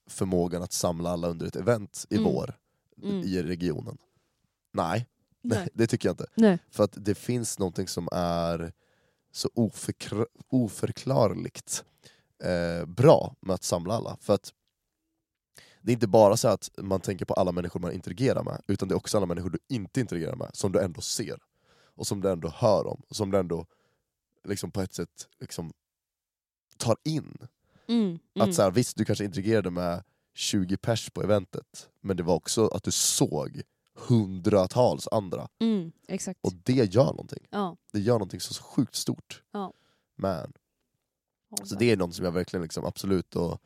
förmågan 0.09 0.61
att 0.63 0.73
samla 0.73 1.09
alla 1.09 1.27
under 1.27 1.45
ett 1.45 1.55
event 1.55 2.05
i 2.09 2.15
Mm. 2.15 2.31
vår 2.31 2.57
Mm. 3.03 3.23
i 3.23 3.43
regionen? 3.43 3.97
Nej, 4.73 5.07
Nej. 5.41 5.69
det 5.73 5.87
tycker 5.87 6.09
jag 6.09 6.13
inte. 6.13 6.25
Nej. 6.35 6.59
För 6.71 6.83
att 6.83 6.93
det 6.95 7.15
finns 7.15 7.59
någonting 7.59 7.87
som 7.87 8.09
är 8.11 8.73
så 9.31 9.49
oförkr- 9.55 10.25
oförklarligt 10.49 11.83
eh, 12.43 12.85
bra 12.85 13.35
med 13.39 13.53
att 13.53 13.63
samla 13.63 13.93
alla. 13.93 14.17
För 14.21 14.33
att 14.33 14.53
det 15.81 15.91
är 15.91 15.93
inte 15.93 16.07
bara 16.07 16.37
så 16.37 16.47
att 16.47 16.69
man 16.77 17.01
tänker 17.01 17.25
på 17.25 17.33
alla 17.33 17.51
människor 17.51 17.79
man 17.79 17.91
interagerar 17.91 18.43
med, 18.43 18.61
utan 18.67 18.87
det 18.87 18.93
är 18.93 18.97
också 18.97 19.17
alla 19.17 19.25
människor 19.25 19.49
du 19.49 19.59
inte 19.69 19.99
interagerar 19.99 20.35
med, 20.35 20.49
som 20.53 20.71
du 20.71 20.79
ändå 20.79 21.01
ser. 21.01 21.39
Och 21.95 22.07
som 22.07 22.21
du 22.21 22.31
ändå 22.31 22.49
hör 22.49 22.87
om, 22.87 23.01
och 23.09 23.15
som 23.15 23.31
du 23.31 23.37
ändå 23.37 23.65
liksom 24.43 24.71
på 24.71 24.81
ett 24.81 24.93
sätt 24.93 25.27
liksom 25.39 25.73
tar 26.77 26.97
in. 27.03 27.37
Mm. 27.87 28.03
Mm. 28.03 28.19
Att 28.49 28.55
så 28.55 28.61
här, 28.61 28.71
visst, 28.71 28.97
du 28.97 29.05
kanske 29.05 29.25
interagerade 29.25 29.71
med 29.71 30.03
20 30.33 30.77
pers 30.77 31.09
på 31.09 31.23
eventet, 31.23 31.89
men 32.01 32.17
det 32.17 32.23
var 32.23 32.35
också 32.35 32.67
att 32.67 32.83
du 32.83 32.91
såg 32.91 33.61
hundratals 33.95 35.07
andra. 35.07 35.47
Mm. 35.59 35.91
Och 36.41 36.53
det 36.53 36.93
gör 36.93 37.05
någonting. 37.05 37.47
ja. 37.49 37.77
Det 37.91 37.99
gör 37.99 38.13
någonting 38.13 38.39
så, 38.39 38.63
sjukt 38.63 38.95
stort. 38.95 39.43
Ja. 39.51 39.73
Man. 40.15 40.53
Så 41.63 41.75
det 41.75 41.91
är 41.91 41.97
något 41.97 42.15
som 42.15 42.25
jag 42.25 42.31
verkligen 42.31 42.63
liksom, 42.63 42.85
absolut 42.85 43.35
och 43.35 43.61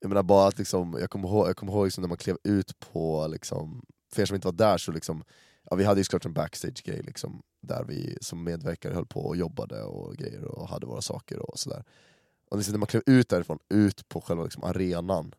jag 0.00 0.08
menar 0.08 0.22
bara 0.22 0.48
att 0.48 0.58
liksom, 0.58 0.96
jag 1.00 1.10
kommer 1.10 1.28
ihåg, 1.28 1.48
jag 1.48 1.56
kommer 1.56 1.72
ihåg 1.72 1.84
liksom 1.84 2.02
när 2.02 2.08
man 2.08 2.18
klev 2.18 2.36
ut 2.44 2.78
på, 2.80 3.26
liksom, 3.26 3.86
för 4.12 4.22
er 4.22 4.26
som 4.26 4.34
inte 4.34 4.46
var 4.46 4.52
där 4.52 4.78
så 4.78 4.92
liksom, 4.92 5.24
ja, 5.72 5.76
vi 5.76 5.84
hade 5.84 6.00
ju 6.00 6.04
såklart 6.04 6.24
en 6.24 6.32
backstage-grej 6.32 7.02
liksom, 7.02 7.42
där 7.60 7.84
vi 7.84 8.18
som 8.20 8.44
medverkare 8.44 8.94
höll 8.94 9.06
på 9.06 9.20
och 9.20 9.36
jobbade 9.36 9.82
och 9.82 10.16
grejer 10.16 10.44
och 10.44 10.68
hade 10.68 10.86
våra 10.86 11.00
saker 11.00 11.50
och 11.50 11.58
sådär. 11.58 11.84
Och 12.50 12.56
liksom, 12.56 12.72
när 12.72 12.78
man 12.78 12.86
klev 12.86 13.02
ut 13.06 13.28
därifrån, 13.28 13.58
ut 13.68 14.08
på 14.08 14.20
själva 14.20 14.44
liksom, 14.44 14.64
arenan, 14.64 15.34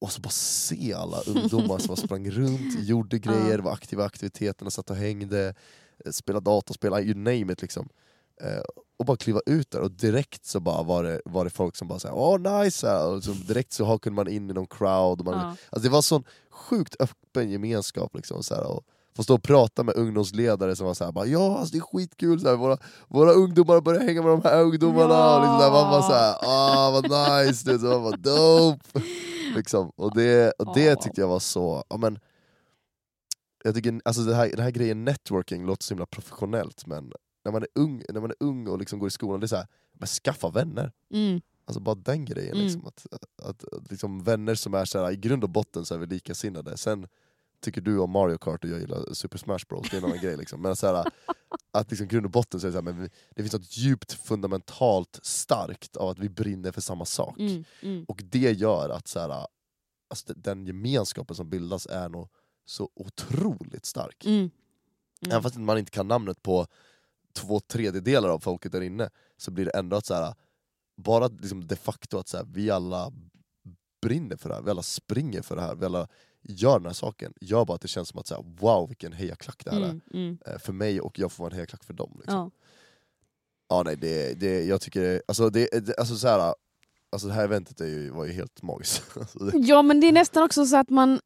och 0.00 0.12
så 0.12 0.20
bara 0.20 0.30
se 0.30 0.92
alla 0.92 1.20
ungdomar 1.20 1.78
som 1.78 1.96
sprang 2.06 2.30
runt, 2.30 2.80
gjorde 2.80 3.18
grejer, 3.18 3.58
var 3.58 3.72
aktiva 3.72 4.02
i 4.02 4.06
aktiviteterna, 4.06 4.70
satt 4.70 4.90
och 4.90 4.96
hängde, 4.96 5.54
eh, 6.04 6.12
spelade 6.12 6.44
dataspel, 6.44 6.92
you 6.92 7.14
name 7.14 7.52
it 7.52 7.62
liksom. 7.62 7.88
Eh, 8.40 8.62
och 8.98 9.04
bara 9.06 9.16
kliva 9.16 9.40
ut 9.46 9.70
där, 9.70 9.80
och 9.80 9.90
direkt 9.90 10.44
så 10.44 10.60
bara 10.60 10.82
var 10.82 11.04
det, 11.04 11.20
var 11.24 11.44
det 11.44 11.50
folk 11.50 11.76
som 11.76 11.88
bara 11.88 11.98
sa 11.98 12.12
åh 12.12 12.38
nice! 12.62 12.96
Och 12.96 13.24
så 13.24 13.30
direkt 13.30 13.72
så 13.72 13.84
hakade 13.84 14.16
man 14.16 14.28
in 14.28 14.50
i 14.50 14.52
någon 14.52 14.66
crowd, 14.66 15.20
och 15.20 15.24
man, 15.24 15.34
Ja. 15.38 15.46
alltså 15.70 15.82
det 15.82 15.88
var 15.88 16.02
sån 16.02 16.24
sjukt 16.50 16.96
öppen 17.00 17.50
gemenskap 17.50 18.14
liksom, 18.16 18.42
så 18.42 18.54
här, 18.54 18.64
och 18.66 18.84
få 19.16 19.22
stå 19.22 19.34
och 19.34 19.42
prata 19.42 19.82
med 19.82 19.94
ungdomsledare 19.96 20.76
som 20.76 20.86
var 20.86 20.94
såhär 20.94 21.12
bara, 21.12 21.26
ja 21.26 21.58
alltså 21.58 21.72
det 21.72 21.78
är 21.78 21.80
skitkul, 21.80 22.40
så 22.40 22.48
här, 22.48 22.56
våra, 22.56 22.78
våra 23.08 23.32
ungdomar 23.32 23.80
börjar 23.80 24.00
hänga 24.00 24.22
med 24.22 24.30
de 24.30 24.42
här 24.42 24.62
ungdomarna, 24.62 25.14
Ja. 25.14 25.36
och 25.36 25.42
liksom, 25.42 25.58
så 25.58 25.64
här, 25.64 25.70
man 25.72 25.90
bara 25.90 26.02
såhär, 26.02 26.36
ah 26.42 26.90
vad 26.90 27.04
nice, 27.46 27.72
det 27.72 27.78
var 27.78 28.00
bara 28.00 28.16
dope! 28.16 29.00
liksom. 29.56 29.90
Och 29.96 30.14
det, 30.16 30.50
och 30.58 30.74
det 30.74 30.82
Ja. 30.84 30.96
tyckte 30.96 31.20
jag 31.20 31.28
var 31.28 31.40
så, 31.40 31.84
ja, 31.88 31.96
men, 31.96 32.18
jag 33.64 33.74
tycker, 33.74 34.00
alltså 34.04 34.22
det 34.22 34.34
här, 34.34 34.48
den 34.50 34.60
här 34.60 34.70
grejen 34.70 35.04
networking 35.04 35.66
låter 35.66 35.84
så 35.84 35.94
himla 35.94 36.06
professionellt 36.06 36.86
men 36.86 37.12
när 37.44 37.52
man 37.52 37.62
är 37.62 37.68
ung, 37.74 38.02
när 38.08 38.20
man 38.20 38.30
är 38.30 38.36
ung 38.40 38.68
och 38.68 38.78
liksom 38.78 38.98
går 38.98 39.06
i 39.08 39.10
skolan, 39.10 39.40
det 39.40 39.46
är 39.46 39.48
så 39.48 39.56
här, 39.56 39.66
men 39.92 40.06
skaffa 40.06 40.50
vänner. 40.50 40.92
Mm. 41.10 41.40
Alltså 41.64 41.80
bara 41.80 41.94
den 41.94 42.24
grejen, 42.24 42.52
Mm. 42.54 42.64
liksom, 42.66 42.86
att, 42.86 43.06
att, 43.42 43.64
att 43.74 43.90
liksom 43.90 44.24
vänner 44.24 44.54
som 44.54 44.74
är 44.74 44.84
så 44.84 45.04
här, 45.04 45.12
i 45.12 45.16
grund 45.16 45.44
och 45.44 45.50
botten 45.50 45.84
så 45.84 45.94
är 45.94 45.98
vi 45.98 46.06
likasinnade. 46.06 46.76
Sen 46.76 47.08
tycker 47.60 47.80
du 47.80 47.98
om 47.98 48.10
Mario 48.10 48.38
Kart 48.38 48.64
och 48.64 48.70
jag 48.70 48.80
gillar 48.80 49.12
Super 49.14 49.38
Smash 49.38 49.58
Bros, 49.68 49.86
det 49.90 49.96
är 49.96 49.98
en 49.98 50.04
annan 50.04 50.18
grej. 50.22 50.36
Liksom. 50.36 50.62
Men 50.62 50.76
så 50.76 50.86
här, 50.86 51.06
att 51.70 51.90
liksom 51.90 52.08
grund 52.08 52.26
och 52.26 52.32
botten 52.32 52.60
så 52.60 52.66
är 52.66 52.68
det, 52.68 52.72
så 52.78 52.84
här, 52.84 52.92
men 52.92 53.10
det 53.36 53.42
finns 53.42 53.52
något 53.52 53.76
djupt 53.76 54.12
fundamentalt 54.12 55.18
starkt 55.22 55.96
av 55.96 56.08
att 56.08 56.18
vi 56.18 56.28
brinner 56.28 56.72
för 56.72 56.80
samma 56.80 57.04
sak. 57.04 57.38
Mm. 57.38 57.64
Mm. 57.82 58.04
Och 58.08 58.22
det 58.24 58.52
gör 58.52 58.88
att 58.88 59.08
så 59.08 59.20
här, 59.20 59.46
alltså, 60.10 60.32
den 60.36 60.66
gemenskapen 60.66 61.36
som 61.36 61.50
bildas 61.50 61.86
är 61.86 62.08
nog 62.08 62.28
så 62.64 62.90
otroligt 62.94 63.86
stark. 63.86 64.24
Mm. 64.24 64.50
Även 65.20 65.30
Mm. 65.32 65.42
fast 65.42 65.56
man 65.56 65.78
inte 65.78 65.90
kan 65.90 66.08
namnet 66.08 66.42
på 66.42 66.66
två 67.32 67.60
tredjedelar 67.60 68.28
av 68.28 68.38
folket 68.38 68.72
där 68.72 68.80
inne, 68.80 69.10
så 69.36 69.50
blir 69.50 69.64
det 69.64 69.70
ändå 69.70 69.96
att 69.96 70.06
så 70.06 70.14
här, 70.14 70.34
bara 70.96 71.26
liksom 71.26 71.66
de 71.66 71.76
facto 71.76 72.18
att 72.18 72.28
så 72.28 72.36
här, 72.36 72.46
vi 72.52 72.70
alla 72.70 73.12
brinner 74.02 74.36
för 74.36 74.48
det 74.48 74.54
här, 74.54 74.62
vi 74.62 74.70
alla 74.70 74.82
springer 74.82 75.42
för 75.42 75.56
det 75.56 75.62
här, 75.62 75.74
vi 75.74 75.84
alla 75.86 76.08
gör 76.42 76.78
den 76.78 76.86
här 76.86 76.92
saken, 76.92 77.32
gör 77.40 77.64
bara 77.64 77.74
att 77.74 77.80
det 77.80 77.88
känns 77.88 78.08
som 78.08 78.20
att 78.20 78.26
så 78.26 78.34
här, 78.34 78.44
wow 78.60 78.88
vilken 78.88 79.12
hejaklack 79.12 79.64
det 79.64 79.70
här 79.70 79.78
Mm. 79.84 80.00
Mm. 80.14 80.38
är 80.44 80.52
eh, 80.52 80.58
för 80.58 80.72
mig 80.72 81.00
och 81.00 81.18
jag 81.18 81.32
får 81.32 81.44
vara 81.44 81.50
en 81.50 81.56
hejaklack 81.56 81.84
för 81.84 81.94
dem. 81.94 82.12
Liksom. 82.18 82.34
Ja. 82.38 82.50
Ja, 83.68 83.82
nej, 83.82 83.96
det, 83.96 84.34
det, 84.40 84.64
jag 84.64 84.80
tycker, 84.80 85.22
alltså, 85.28 85.50
det, 85.50 85.68
det, 85.86 85.98
alltså, 85.98 86.16
så 86.16 86.28
här, 86.28 86.54
alltså 87.12 87.28
det 87.28 87.34
här 87.34 87.44
eventet 87.44 87.80
är 87.80 87.86
ju, 87.86 88.10
var 88.10 88.24
ju 88.24 88.32
helt 88.32 88.62
magiskt. 88.62 89.02
Alltså, 89.16 89.50
ja 89.54 89.82
men 89.82 90.00
det 90.00 90.06
är 90.06 90.12
nästan 90.12 90.42
också 90.42 90.66
så 90.66 90.76
att 90.76 90.90
man 90.90 91.20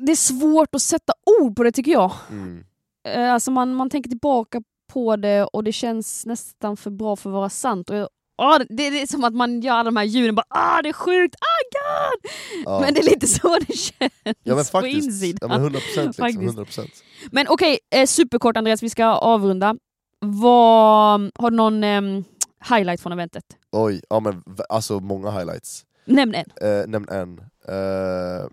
det 0.00 0.12
är 0.12 0.16
svårt 0.16 0.74
att 0.74 0.82
sätta 0.82 1.12
ord 1.40 1.56
på 1.56 1.62
det 1.62 1.72
tycker 1.72 1.92
jag. 1.92 2.12
mm, 2.30 2.64
Eh, 3.04 3.32
Alltså 3.32 3.50
man, 3.50 3.74
man 3.74 3.90
tänker 3.90 4.10
tillbaka 4.10 4.62
på 4.92 5.16
det 5.16 5.44
och 5.44 5.64
det 5.64 5.72
känns 5.72 6.26
nästan 6.26 6.76
för 6.76 6.90
bra 6.90 7.16
för 7.16 7.30
att 7.30 7.34
vara 7.34 7.50
sant. 7.50 7.90
Och 7.90 7.96
jag, 7.96 8.08
ah, 8.38 8.58
det, 8.58 8.90
det 8.90 9.02
är 9.02 9.06
som 9.06 9.24
att 9.24 9.34
man 9.34 9.60
gör 9.60 9.74
alla 9.74 9.84
de 9.84 9.96
här 9.96 10.04
ljuden 10.04 10.34
bara 10.34 10.46
ah 10.48 10.82
det 10.82 10.88
är 10.88 10.92
sjukt, 10.92 11.34
ah 11.34 11.62
god! 11.72 12.30
ja. 12.64 12.80
Men 12.80 12.94
det 12.94 13.00
är 13.00 13.04
lite 13.04 13.26
så 13.26 13.58
det 13.58 13.76
känns 13.76 14.12
ja 14.24 14.54
men 14.54 14.56
på 14.56 14.64
faktiskt, 14.64 15.06
insidan. 15.06 15.50
ja, 15.50 15.58
men 15.58 15.70
100% 15.70 15.72
liksom, 15.72 16.12
Faktiskt. 16.12 16.78
100%. 16.78 16.86
Men 17.32 17.46
okej, 17.48 17.78
eh, 17.94 18.06
superkort 18.06 18.56
Andreas, 18.56 18.82
vi 18.82 18.90
ska 18.90 19.06
avrunda. 19.06 19.76
Vad, 20.20 21.30
har 21.34 21.50
du 21.50 21.56
någon 21.56 21.84
ehm, 21.84 22.24
highlight 22.70 23.00
från 23.00 23.12
eventet? 23.12 23.44
Oj, 23.72 24.00
ja 24.10 24.20
men 24.20 24.42
alltså 24.68 25.00
många 25.00 25.30
highlights. 25.30 25.84
Nämn 26.04 26.34
en. 26.34 26.70
Eh, 26.70 26.86
nämn 26.86 27.08
en. 27.08 27.38
Eh, 27.68 28.46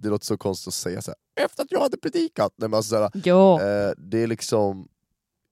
det 0.00 0.08
låter 0.08 0.26
så 0.26 0.38
konstigt 0.38 0.68
att 0.68 0.74
säga 0.74 1.02
så 1.02 1.10
här. 1.10 1.44
efter 1.44 1.62
att 1.62 1.72
jag 1.72 1.80
hade 1.80 1.96
predikat. 1.96 2.52
Nej, 2.56 2.68
men 2.68 2.76
alltså, 2.76 2.90
så 2.90 2.96
här, 2.96 3.10
Ja. 3.24 3.62
eh, 3.62 3.92
det 3.98 4.18
är 4.22 4.26
liksom, 4.26 4.88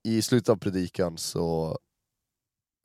i 0.04 0.22
slutet 0.22 0.48
av 0.48 0.56
predikan 0.56 1.18
så 1.18 1.78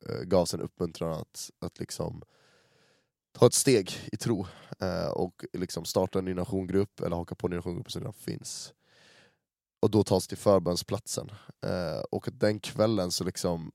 eh, 0.08 0.20
gavs 0.22 0.54
en 0.54 0.60
uppmuntran 0.60 1.12
att, 1.12 1.50
att 1.60 1.78
liksom 1.78 2.22
ta 3.38 3.46
ett 3.46 3.54
steg 3.54 3.90
i 4.12 4.16
tro 4.16 4.46
eh, 4.80 5.08
och 5.08 5.44
liksom 5.52 5.84
starta 5.84 6.18
en 6.18 6.24
ny 6.24 6.34
nationgrupp, 6.34 7.00
eller 7.00 7.16
haka 7.16 7.34
på 7.34 7.46
en 7.46 7.50
ny 7.50 7.56
nationgrupp 7.56 7.92
som 7.92 8.00
redan 8.00 8.12
finns. 8.14 8.72
Och 9.82 9.90
då 9.90 10.04
tas 10.04 10.28
till 10.28 10.38
förbönsplatsen. 10.38 11.30
Eh, 11.66 12.00
och 12.10 12.28
den 12.32 12.60
kvällen 12.60 13.10
så 13.10 13.24
liksom, 13.24 13.72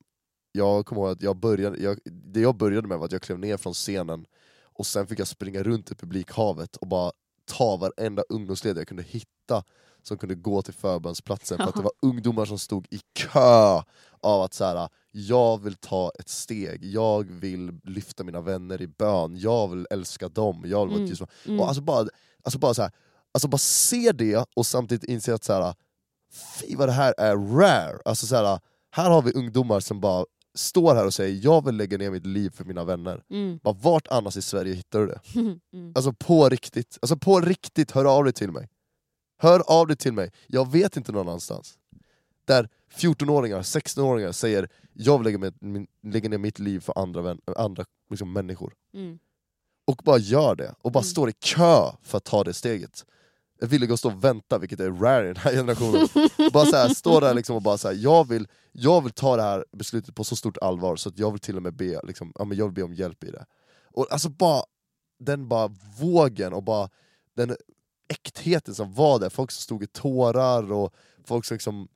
jag 0.51 0.85
kommer 0.85 1.01
ihåg 1.01 1.11
att 1.11 1.21
jag 1.21 1.35
började, 1.37 1.77
jag, 1.79 1.99
det 2.05 2.39
jag 2.39 2.55
började 2.57 2.87
med 2.87 2.97
var 2.97 3.05
att 3.05 3.11
jag 3.11 3.21
klev 3.21 3.39
ner 3.39 3.57
från 3.57 3.73
scenen 3.73 4.25
och 4.61 4.85
sen 4.85 5.07
fick 5.07 5.19
jag 5.19 5.27
springa 5.27 5.63
runt 5.63 5.91
i 5.91 5.95
publikhavet 5.95 6.75
och 6.75 6.87
bara 6.87 7.11
ta 7.49 7.77
varenda 7.77 8.23
ungdomsledare 8.29 8.81
jag 8.81 8.87
kunde 8.87 9.03
hitta 9.03 9.63
som 10.03 10.17
kunde 10.17 10.35
gå 10.35 10.61
till 10.61 10.73
förbönsplatsen 10.73 11.57
för 11.57 11.63
att 11.63 11.75
det 11.75 11.81
var 11.83 11.91
ungdomar 12.01 12.45
som 12.45 12.59
stod 12.59 12.87
i 12.91 12.99
kö 13.13 13.81
av 14.21 14.41
att 14.41 14.53
så 14.53 14.65
här, 14.65 14.89
jag 15.11 15.63
vill 15.63 15.75
ta 15.75 16.11
ett 16.19 16.29
steg, 16.29 16.83
jag 16.83 17.31
vill 17.31 17.79
lyfta 17.83 18.23
mina 18.23 18.41
vänner 18.41 18.81
i 18.81 18.87
bön, 18.87 19.37
jag 19.37 19.67
vill 19.67 19.87
älska 19.89 20.29
dem, 20.29 20.63
jag 20.65 20.85
vill 20.85 20.97
Mm. 20.97 21.17
Mm. 21.45 21.59
Och 21.59 21.67
alltså 21.67 21.81
bara, 21.81 22.07
alltså 22.43 22.59
bara 22.59 22.73
så 22.73 22.81
här, 22.81 22.91
alltså 23.31 23.47
bara 23.47 23.57
se 23.57 24.11
det 24.11 24.45
och 24.55 24.65
samtidigt 24.65 25.03
inse 25.03 25.33
att 25.33 25.43
så 25.43 25.53
här, 25.53 25.75
fy 26.59 26.75
vad 26.75 26.87
det 26.87 26.91
här 26.91 27.13
är 27.17 27.35
rare. 27.35 27.99
Alltså 28.05 28.27
så 28.27 28.35
här, 28.35 28.59
här 28.91 29.09
har 29.09 29.21
vi 29.21 29.31
ungdomar 29.31 29.79
som 29.79 29.99
bara 29.99 30.25
står 30.55 30.95
här 30.95 31.05
och 31.05 31.13
säger 31.13 31.45
jag 31.45 31.65
vill 31.65 31.75
lägga 31.75 31.97
ner 31.97 32.11
mitt 32.11 32.25
liv 32.25 32.49
för 32.49 32.65
mina 32.65 32.83
vänner. 32.83 33.23
Mm. 33.29 33.59
Bara, 33.63 33.73
vart 33.73 34.07
annars 34.07 34.37
i 34.37 34.41
Sverige 34.41 34.73
hittar 34.73 34.99
du 34.99 35.07
det? 35.07 35.19
Mm. 35.73 35.91
Alltså 35.95 36.13
på 36.13 36.49
riktigt, 36.49 36.97
alltså 37.01 37.17
på 37.17 37.39
riktigt, 37.39 37.91
hör 37.91 38.05
av 38.05 38.23
dig 38.23 38.33
till 38.33 38.51
mig. 38.51 38.67
Hör 39.37 39.59
av 39.59 39.87
dig 39.87 39.97
till 39.97 40.13
mig, 40.13 40.31
jag 40.47 40.71
vet 40.71 40.97
inte 40.97 41.11
någon 41.11 41.27
annanstans. 41.27 41.77
Där 42.45 42.69
14-åringar, 42.95 43.61
16-åringar 43.61 44.31
säger 44.31 44.69
jag 44.93 45.17
vill 45.17 45.25
lägga, 45.25 45.37
med, 45.37 45.53
min, 45.59 45.87
lägga 46.03 46.29
ner 46.29 46.37
mitt 46.37 46.59
liv 46.59 46.79
för 46.79 46.99
andra, 46.99 47.21
vän, 47.21 47.41
andra 47.57 47.85
liksom, 48.09 48.33
människor. 48.33 48.73
Mm. 48.93 49.19
Och 49.87 50.01
bara 50.05 50.17
gör 50.17 50.55
det, 50.55 50.75
och 50.81 50.91
bara 50.91 50.99
Mm. 50.99 51.09
står 51.09 51.29
i 51.29 51.33
kö 51.33 51.91
för 52.01 52.17
att 52.17 52.23
ta 52.23 52.43
det 52.43 52.53
steget. 52.53 53.05
Jag 53.61 53.67
villig 53.67 53.91
att 53.91 53.99
stå 53.99 54.09
och 54.09 54.23
vänta, 54.23 54.57
vilket 54.57 54.79
är 54.79 54.91
rare 54.91 55.23
i 55.29 55.33
den 55.33 55.37
här 55.37 55.51
generationen. 55.51 56.07
bara 56.53 56.65
så 56.65 56.75
här, 56.75 56.89
stå 56.89 57.19
där 57.19 57.33
liksom 57.33 57.55
och 57.55 57.61
bara 57.61 57.77
så 57.77 57.87
här, 57.87 57.95
jag 57.95 58.27
vill, 58.27 58.47
jag 58.71 59.01
vill 59.01 59.11
ta 59.11 59.35
det 59.35 59.41
här 59.41 59.65
beslutet 59.71 60.15
på 60.15 60.23
så 60.23 60.35
stort 60.35 60.57
allvar 60.57 60.95
så 60.95 61.09
att 61.09 61.19
jag 61.19 61.31
vill 61.31 61.39
till 61.39 61.55
och 61.55 61.63
med 61.63 61.73
be, 61.73 61.99
liksom, 62.03 62.33
ja, 62.35 62.45
men 62.45 62.57
jag 62.57 62.65
vill 62.65 62.73
be 62.73 62.83
om 62.83 62.93
hjälp 62.93 63.23
i 63.23 63.31
det. 63.31 63.45
Och 63.93 64.11
alltså 64.11 64.29
bara, 64.29 64.63
den 65.19 65.47
bara 65.47 65.67
vågen 65.99 66.53
och 66.53 66.63
bara 66.63 66.89
den 67.35 67.55
äktheten 68.07 68.75
som 68.75 68.93
var 68.93 69.19
där, 69.19 69.29
folk 69.29 69.51
som 69.51 69.61
stod 69.61 69.83
i 69.83 69.87
tårar 69.87 70.71
och 70.71 70.93
folk 71.25 71.45
som 71.45 71.55
liksom 71.55 71.87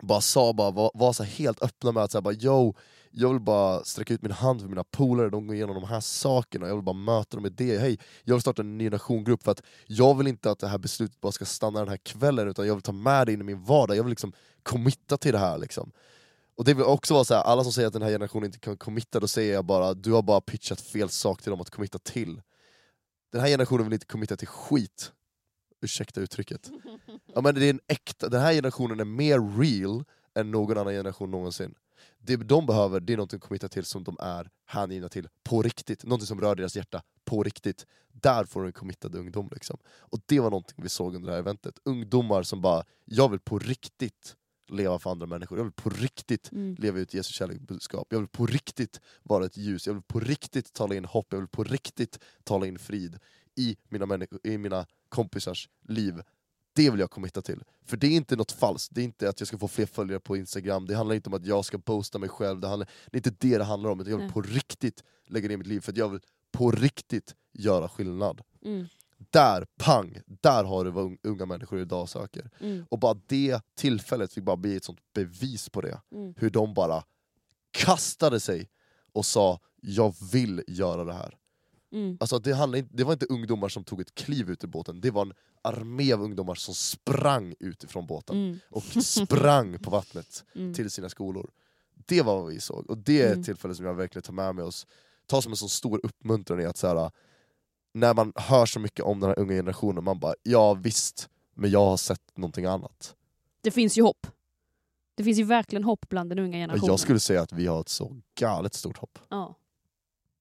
bara 0.00 0.20
sa, 0.20 0.52
bara, 0.52 0.70
var, 0.70 0.90
var 0.94 1.12
så 1.12 1.24
helt 1.24 1.62
öppna 1.62 1.92
med 1.92 2.02
att 2.02 2.12
säga 2.12 2.22
bara, 2.22 2.34
yo, 2.34 2.74
jag 3.20 3.28
vill 3.32 3.40
bara 3.40 3.84
sträcka 3.84 4.14
ut 4.14 4.22
min 4.22 4.32
hand 4.32 4.60
för 4.60 4.68
mina 4.68 4.84
polare, 4.84 5.30
de 5.30 5.46
går 5.46 5.56
igenom 5.56 5.74
de 5.74 5.84
här 5.84 6.00
sakerna, 6.00 6.68
jag 6.68 6.74
vill 6.74 6.84
bara 6.84 6.96
möta 6.96 7.36
dem 7.36 7.42
med 7.42 7.52
det. 7.52 7.78
Hej, 7.78 7.98
jag 8.24 8.34
vill 8.34 8.40
starta 8.40 8.62
en 8.62 8.78
ny 8.78 8.90
nationgrupp 8.90 9.42
för 9.42 9.50
att 9.50 9.62
jag 9.86 10.14
vill 10.14 10.26
inte 10.26 10.50
att 10.50 10.58
det 10.58 10.68
här 10.68 10.78
beslutet 10.78 11.20
bara 11.20 11.32
ska 11.32 11.44
stanna 11.44 11.78
den 11.78 11.88
här 11.88 11.96
kvällen, 11.96 12.48
utan 12.48 12.66
jag 12.66 12.74
vill 12.74 12.82
ta 12.82 12.92
med 12.92 13.26
det 13.26 13.32
in 13.32 13.40
i 13.40 13.44
min 13.44 13.64
vardag, 13.64 13.96
jag 13.96 14.02
vill 14.02 14.10
liksom 14.10 14.32
committa 14.62 15.16
till 15.16 15.32
det 15.32 15.38
här. 15.38 15.58
Liksom. 15.58 15.92
Och 16.56 16.64
det 16.64 16.74
vill 16.74 16.84
också 16.84 17.14
vara 17.14 17.24
så 17.24 17.34
här, 17.34 17.42
alla 17.42 17.64
som 17.64 17.72
säger 17.72 17.86
att 17.86 17.92
den 17.92 18.02
här 18.02 18.10
generationen 18.10 18.46
inte 18.46 18.58
kan 18.58 18.76
committa, 18.76 19.20
då 19.20 19.28
säger 19.28 19.54
jag 19.54 19.64
bara 19.64 19.94
du 19.94 20.12
har 20.12 20.22
bara 20.22 20.40
pitchat 20.40 20.80
fel 20.80 21.08
sak 21.08 21.42
till 21.42 21.50
dem 21.50 21.60
att 21.60 21.70
committa 21.70 21.98
till. 21.98 22.42
Den 23.32 23.40
här 23.40 23.48
generationen 23.48 23.84
vill 23.84 23.92
inte 23.92 24.06
committa 24.06 24.36
till 24.36 24.48
skit. 24.48 25.12
Ursäkta 25.82 26.20
uttrycket. 26.20 26.70
Ja, 27.34 27.40
men 27.40 27.54
det 27.54 27.64
är 27.66 27.70
en 27.70 27.80
äkta, 27.86 28.28
den 28.28 28.40
här 28.40 28.52
generationen 28.52 29.00
är 29.00 29.04
mer 29.04 29.58
real 29.58 30.04
än 30.34 30.50
någon 30.50 30.78
annan 30.78 30.92
generation 30.92 31.30
någonsin. 31.30 31.74
Det 32.18 32.36
de 32.36 32.66
behöver 32.66 33.00
det 33.00 33.12
är 33.12 33.16
något 33.16 33.34
att 33.34 33.40
committa 33.40 33.68
till 33.68 33.84
som 33.84 34.04
de 34.04 34.16
är 34.20 34.50
hängivna 34.66 35.08
till 35.08 35.28
på 35.44 35.62
riktigt, 35.62 36.04
något 36.04 36.22
som 36.22 36.40
rör 36.40 36.54
deras 36.54 36.76
hjärta 36.76 37.02
på 37.24 37.42
riktigt. 37.42 37.86
Där 38.12 38.44
får 38.44 38.60
du 38.60 38.66
en 38.66 38.72
committad 38.72 39.14
ungdom. 39.14 39.48
Liksom. 39.52 39.78
Och 39.98 40.20
det 40.26 40.40
var 40.40 40.50
något 40.50 40.74
vi 40.76 40.88
såg 40.88 41.14
under 41.14 41.26
det 41.26 41.32
här 41.32 41.38
eventet. 41.40 41.78
Ungdomar 41.84 42.42
som 42.42 42.60
bara, 42.60 42.84
jag 43.04 43.28
vill 43.28 43.40
på 43.40 43.58
riktigt 43.58 44.36
leva 44.70 44.98
för 44.98 45.10
andra 45.10 45.26
människor, 45.26 45.58
jag 45.58 45.64
vill 45.64 45.72
på 45.72 45.90
riktigt 45.90 46.52
Mm. 46.52 46.76
leva 46.78 46.98
ut 46.98 47.14
Jesu 47.14 47.32
kärleksbudskap, 47.32 48.06
jag 48.10 48.18
vill 48.18 48.28
på 48.28 48.46
riktigt 48.46 49.00
vara 49.22 49.46
ett 49.46 49.56
ljus, 49.56 49.86
jag 49.86 49.94
vill 49.94 50.02
på 50.02 50.20
riktigt 50.20 50.72
tala 50.72 50.94
in 50.94 51.04
hopp, 51.04 51.26
jag 51.30 51.38
vill 51.38 51.48
på 51.48 51.64
riktigt 51.64 52.18
tala 52.44 52.66
in 52.66 52.78
frid 52.78 53.18
i 53.56 53.76
mina, 53.88 54.26
i 54.44 54.58
mina 54.58 54.86
kompisars 55.08 55.68
liv. 55.88 56.22
Det 56.78 56.90
vill 56.90 57.00
jag 57.00 57.10
committa 57.10 57.42
till. 57.42 57.62
För 57.84 57.96
det 57.96 58.06
är 58.06 58.16
inte 58.16 58.36
något 58.36 58.52
falskt, 58.52 58.94
det 58.94 59.00
är 59.00 59.04
inte 59.04 59.28
att 59.28 59.40
jag 59.40 59.48
ska 59.48 59.58
få 59.58 59.68
fler 59.68 59.86
följare 59.86 60.20
på 60.20 60.36
Instagram, 60.36 60.86
det 60.86 60.94
handlar 60.94 61.14
inte 61.14 61.28
om 61.28 61.34
att 61.34 61.46
jag 61.46 61.64
ska 61.64 61.78
posta 61.78 62.18
mig 62.18 62.28
själv, 62.28 62.60
det, 62.60 62.68
handlar, 62.68 62.88
det 63.06 63.16
är 63.16 63.18
inte 63.18 63.46
det 63.48 63.58
det 63.58 63.64
handlar 63.64 63.90
om, 63.90 64.00
utan 64.00 64.12
jag 64.12 64.18
vill 64.18 64.32
på 64.32 64.42
riktigt 64.42 65.04
lägga 65.26 65.48
ner 65.48 65.56
mitt 65.56 65.66
liv 65.66 65.80
för 65.80 65.92
jag 65.96 66.08
vill 66.08 66.20
på 66.52 66.70
riktigt 66.70 67.34
göra 67.52 67.88
skillnad. 67.88 68.40
Mm. 68.64 68.86
Där, 69.30 69.66
pang! 69.78 70.18
Där 70.26 70.64
har 70.64 70.84
du 70.84 70.90
vad 70.90 71.04
un- 71.04 71.18
unga 71.22 71.46
människor 71.46 71.80
idag 71.80 72.08
söker. 72.08 72.50
Mm. 72.60 72.86
Och 72.90 72.98
bara 72.98 73.20
det 73.26 73.60
tillfället 73.74 74.32
fick 74.32 74.44
bara 74.44 74.56
bli 74.56 74.76
ett 74.76 74.84
sånt 74.84 75.00
bevis 75.14 75.68
på 75.68 75.80
det. 75.80 76.00
Mm. 76.14 76.34
Hur 76.36 76.50
de 76.50 76.74
bara 76.74 77.04
kastade 77.70 78.40
sig 78.40 78.70
och 79.12 79.26
sa 79.26 79.60
jag 79.80 80.14
vill 80.32 80.64
göra 80.68 81.04
det 81.04 81.12
här. 81.12 81.36
Mm. 81.92 82.16
Alltså 82.20 82.38
det, 82.38 82.52
handlade 82.54 82.88
det 82.90 83.04
var 83.04 83.12
inte 83.12 83.26
ungdomar 83.26 83.68
som 83.68 83.84
tog 83.84 84.00
ett 84.00 84.14
kliv 84.14 84.50
ut 84.50 84.64
ur 84.64 84.68
båten, 84.68 85.00
det 85.00 85.10
var 85.10 85.22
en 85.22 85.32
armé 85.62 86.12
av 86.12 86.22
ungdomar 86.22 86.54
som 86.54 86.74
sprang 86.74 87.54
utifrån 87.60 88.06
båten 88.06 88.36
Mm. 88.36 88.58
och 88.70 88.82
sprang 88.82 89.78
på 89.78 89.90
vattnet 89.90 90.44
Mm. 90.54 90.74
till 90.74 90.90
sina 90.90 91.08
skolor. 91.08 91.50
Det 92.06 92.22
var 92.22 92.40
vad 92.42 92.46
vi 92.52 92.60
såg, 92.60 92.90
och 92.90 92.98
det 92.98 93.22
är 93.22 93.26
Mm. 93.26 93.38
ett 93.40 93.46
tillfälle 93.46 93.74
som 93.74 93.84
jag 93.86 93.94
verkligen 93.94 94.22
tar 94.22 94.32
med 94.32 94.54
mig 94.54 94.64
oss, 94.64 94.86
tar 95.26 95.40
som 95.40 95.52
en 95.52 95.56
så 95.56 95.68
stor 95.68 96.00
uppmuntran 96.02 96.60
i 96.60 96.64
att 96.64 96.76
så 96.76 96.86
här, 96.86 97.10
när 97.94 98.14
man 98.14 98.32
hör 98.36 98.66
så 98.66 98.80
mycket 98.80 99.04
om 99.04 99.20
den 99.20 99.28
här 99.30 99.38
unga 99.38 99.52
generationen, 99.52 100.04
man 100.04 100.18
bara 100.20 100.34
ja 100.42 100.74
visst, 100.74 101.28
men 101.54 101.70
jag 101.70 101.84
har 101.84 101.96
sett 101.96 102.36
någonting 102.36 102.64
annat. 102.64 103.14
Det 103.60 103.70
finns 103.70 103.98
ju 103.98 104.02
hopp. 104.02 104.26
Det 105.14 105.24
finns 105.24 105.38
ju 105.38 105.44
verkligen 105.44 105.84
hopp 105.84 106.08
bland 106.08 106.30
den 106.30 106.38
unga 106.38 106.56
generationen. 106.56 106.86
jag 106.92 107.00
skulle 107.00 107.20
säga 107.20 107.42
att 107.42 107.52
vi 107.52 107.66
har 107.66 107.80
ett 107.80 107.88
så 107.88 108.16
galet 108.34 108.74
stort 108.74 108.96
hopp. 108.98 109.18
ja. 109.28 109.54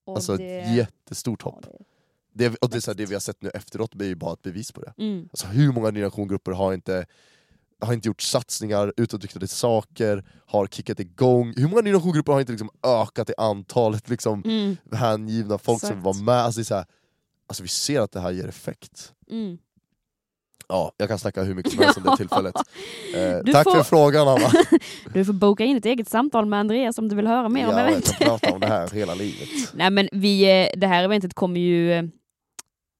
Och 0.07 0.15
Alltså 0.15 0.37
det- 0.37 0.59
ett 0.59 0.75
jättestort 0.75 1.41
ja, 1.45 1.51
hopp. 1.51 1.61
det- 1.63 2.49
Det, 2.49 2.55
och 2.57 2.69
det, 2.69 2.81
så 2.81 2.91
här, 2.91 2.95
det 2.95 3.05
vi 3.05 3.13
har 3.15 3.19
sett 3.19 3.41
nu 3.41 3.49
efteråt 3.49 4.01
är 4.01 4.05
ju 4.05 4.15
bara 4.15 4.33
ett 4.33 4.41
bevis 4.41 4.71
på 4.71 4.81
det. 4.81 4.93
Mm. 4.97 5.29
Alltså 5.31 5.47
hur 5.47 5.71
många 5.71 5.87
generationsgrupper 5.87 6.51
har 6.51 6.73
inte, 6.73 7.05
har 7.81 7.93
inte 7.93 8.07
gjort 8.07 8.21
satsningar, 8.21 8.93
utåtriktade 8.97 9.47
saker, 9.47 10.25
har 10.45 10.67
kickat 10.67 10.99
igång? 10.99 11.53
Hur 11.57 11.67
många 11.67 11.81
generationsgrupper 11.81 12.31
har 12.33 12.39
inte 12.39 12.51
liksom 12.51 12.69
ökat 12.83 13.29
i 13.29 13.33
antalet 13.37 14.09
liksom, 14.09 14.41
Mm. 14.45 14.77
hängivna 14.91 15.57
folk 15.57 15.79
som 15.79 15.89
Exakt. 15.89 16.05
var 16.05 16.13
med? 16.23 16.35
Alltså, 16.35 16.59
det 16.59 16.63
är 16.63 16.65
så 16.65 16.75
här, 16.75 16.85
alltså 17.47 17.63
vi 17.63 17.69
ser 17.69 18.01
att 18.01 18.11
det 18.11 18.19
här 18.19 18.31
ger 18.31 18.47
effekt. 18.47 19.13
Mm. 19.29 19.57
Ja, 20.69 20.91
jag 20.97 21.09
kan 21.09 21.19
snacka 21.19 21.43
hur 21.43 21.55
mycket 21.55 21.71
som 21.73 21.83
helst 21.83 21.97
om 21.97 22.03
det 22.03 22.17
tillfället. 22.17 22.55
Eh, 23.15 23.53
tack 23.53 23.63
får- 23.63 23.71
för 23.75 23.83
frågan 23.83 24.27
Anna! 24.27 24.51
Du 25.13 25.25
får 25.25 25.33
boka 25.33 25.63
in 25.65 25.77
ett 25.77 25.85
eget 25.85 26.09
samtal 26.09 26.45
med 26.45 26.59
Andreas 26.59 26.97
om 26.97 27.09
du 27.09 27.15
vill 27.15 27.27
höra 27.27 27.49
mer 27.49 27.65
om 27.67 27.71
ja, 27.73 27.79
jag 27.79 27.89
eventet. 27.89 28.17
kan 28.17 28.27
prata 28.27 28.53
om 28.53 28.59
det 28.59 28.67
här 28.67 28.89
hela 28.93 29.15
livet. 29.15 29.49
Nej 29.73 29.89
men 29.89 30.09
vi, 30.11 30.61
eh, 30.61 30.79
det 30.79 30.87
här 30.87 31.03
eventet 31.03 31.33
kommer 31.33 31.59
ju 31.59 31.93
eh, 31.93 32.03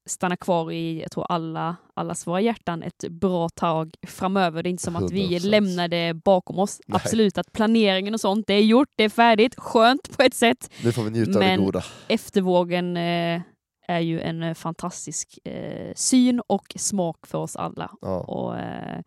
stanna 0.08 0.36
kvar 0.36 0.72
i, 0.72 1.00
jag 1.02 1.10
tror 1.10 1.26
alla, 1.32 1.76
allas 1.94 2.26
våra 2.26 2.40
hjärtan 2.40 2.82
ett 2.82 3.04
bra 3.10 3.48
tag 3.48 3.94
framöver. 4.06 4.62
Det 4.62 4.68
är 4.68 4.70
inte 4.70 4.82
som 4.82 4.96
att 4.96 5.10
vi 5.10 5.38
100%. 5.38 5.46
lämnar 5.46 5.88
det 5.88 6.14
bakom 6.14 6.58
oss. 6.58 6.80
Nej. 6.86 7.00
Absolut 7.04 7.38
att 7.38 7.52
planeringen 7.52 8.14
och 8.14 8.20
sånt, 8.20 8.46
det 8.46 8.54
är 8.54 8.62
gjort, 8.62 8.88
det 8.96 9.04
är 9.04 9.08
färdigt, 9.08 9.54
skönt 9.58 10.16
på 10.16 10.22
ett 10.22 10.34
sätt. 10.34 10.70
Nu 10.84 10.92
får 10.92 11.02
vi 11.02 11.10
njuta 11.10 11.30
av 11.32 11.38
Men- 11.38 11.58
det 11.60 11.64
goda. 11.64 11.84
Eftervågen 12.08 12.96
eh, 12.96 13.40
är 13.88 14.00
ju 14.00 14.20
en 14.20 14.42
eh, 14.42 14.54
fantastisk 14.54 15.38
eh, 15.44 15.92
syn 15.94 16.40
och 16.46 16.74
smak 16.76 17.26
för 17.26 17.38
oss 17.38 17.56
alla. 17.56 17.90
Ja. 18.00 18.20
Och, 18.20 18.58
eh, 18.58 19.00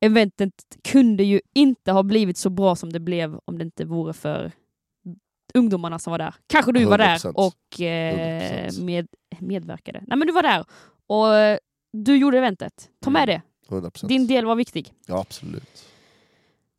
eventet 0.00 0.52
kunde 0.84 1.24
ju 1.24 1.40
inte 1.54 1.92
ha 1.92 2.02
blivit 2.02 2.36
så 2.36 2.50
bra 2.50 2.76
som 2.76 2.92
det 2.92 3.00
blev 3.00 3.38
om 3.44 3.58
det 3.58 3.64
inte 3.64 3.84
vore 3.84 4.12
för 4.12 4.52
ungdomarna 5.54 5.98
som 5.98 6.10
var 6.10 6.18
där. 6.18 6.34
Kanske 6.46 6.72
du 6.72 6.84
var 6.84 6.98
där 6.98 7.16
100%. 7.18 7.32
och 7.34 7.80
eh, 7.80 8.68
100%. 8.68 8.84
med, 8.84 9.06
medverkade. 9.38 10.02
Nej 10.06 10.18
men 10.18 10.26
du 10.26 10.32
var 10.32 10.42
där 10.42 10.64
och 11.06 11.34
eh, 11.36 11.58
du 11.92 12.16
gjorde 12.16 12.38
eventet. 12.38 12.90
Ta 13.00 13.10
med 13.10 13.28
Mm. 13.28 13.40
det. 13.68 13.76
100%. 13.76 14.06
Din 14.08 14.26
del 14.26 14.44
var 14.44 14.54
viktig. 14.56 14.92
Ja 15.06 15.20
absolut. 15.20 15.84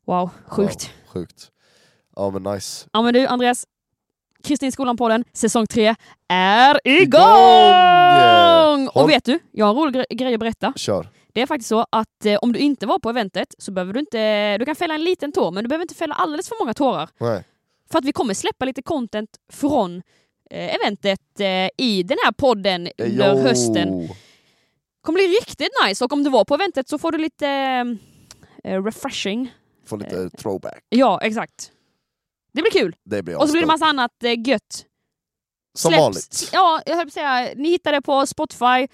Wow, 0.06 0.30
sjukt. 0.46 0.90
Wow, 1.06 1.12
sjukt. 1.12 1.50
Ja 2.16 2.30
men 2.30 2.42
nice. 2.54 2.88
Ja 2.92 3.02
men 3.02 3.14
du 3.14 3.26
Andreas, 3.26 3.66
Kristinskolan-podden 4.42 5.24
säsong 5.32 5.66
3 5.66 5.94
är 6.28 6.80
igång! 6.84 7.20
Igång! 8.20 8.88
Och 8.88 9.10
vet 9.10 9.24
du, 9.24 9.38
jag 9.52 9.66
har 9.66 9.70
en 9.72 9.78
rolig 9.80 9.94
gre- 10.00 10.14
grej 10.14 10.34
att 10.34 10.40
berätta. 10.40 10.72
Kör. 10.76 11.08
Det 11.32 11.42
är 11.42 11.46
faktiskt 11.46 11.68
så 11.68 11.86
att 11.92 12.24
eh, 12.26 12.36
om 12.42 12.52
du 12.52 12.58
inte 12.58 12.86
var 12.86 12.98
på 12.98 13.10
eventet 13.10 13.54
så 13.58 13.72
behöver 13.72 13.92
du 13.92 14.00
inte, 14.00 14.58
du 14.58 14.64
kan 14.64 14.76
fälla 14.76 14.94
en 14.94 15.04
liten 15.04 15.32
tår 15.32 15.50
men 15.50 15.64
du 15.64 15.68
behöver 15.68 15.82
inte 15.84 15.94
fälla 15.94 16.14
alldeles 16.14 16.48
för 16.48 16.56
många 16.64 16.74
tårar. 16.74 17.08
Nej. 17.18 17.44
För 17.90 17.98
att 17.98 18.04
vi 18.04 18.12
kommer 18.12 18.34
släppa 18.34 18.64
lite 18.64 18.82
content 18.82 19.30
från 19.52 20.02
eh, 20.50 20.74
eventet 20.74 21.40
eh, 21.40 21.68
i 21.86 22.02
den 22.02 22.18
här 22.24 22.32
podden 22.32 22.88
under 22.98 23.34
Yo! 23.36 23.42
hösten. 23.42 24.08
kommer 25.02 25.16
bli 25.18 25.26
riktigt 25.26 25.68
nice 25.86 26.04
och 26.04 26.12
om 26.12 26.24
du 26.24 26.30
var 26.30 26.44
på 26.44 26.54
eventet 26.54 26.88
så 26.88 26.98
får 26.98 27.12
du 27.12 27.18
lite 27.18 27.46
eh, 28.64 28.82
refreshing. 28.84 29.52
Få 29.86 29.96
lite 29.96 30.30
throwback. 30.30 30.84
Ja, 30.88 31.20
exakt. 31.22 31.70
Det 32.52 32.62
blir 32.62 32.70
kul. 32.72 32.96
Det 33.04 33.22
blir 33.22 33.36
Och 33.38 33.46
så 33.46 33.52
blir 33.52 33.60
det 33.60 33.66
massa 33.66 33.86
annat 33.86 34.22
eh, 34.24 34.48
gött. 34.48 34.84
Som 35.78 35.92
Släpps- 35.92 35.98
vanligt. 36.00 36.50
Ja, 36.52 36.82
jag 36.86 36.96
höll 36.96 37.04
på 37.04 37.08
att 37.08 37.12
säga, 37.12 37.54
ni 37.56 37.68
hittar 37.70 37.92
det 37.92 38.02
på 38.02 38.26
Spotify. 38.26 38.88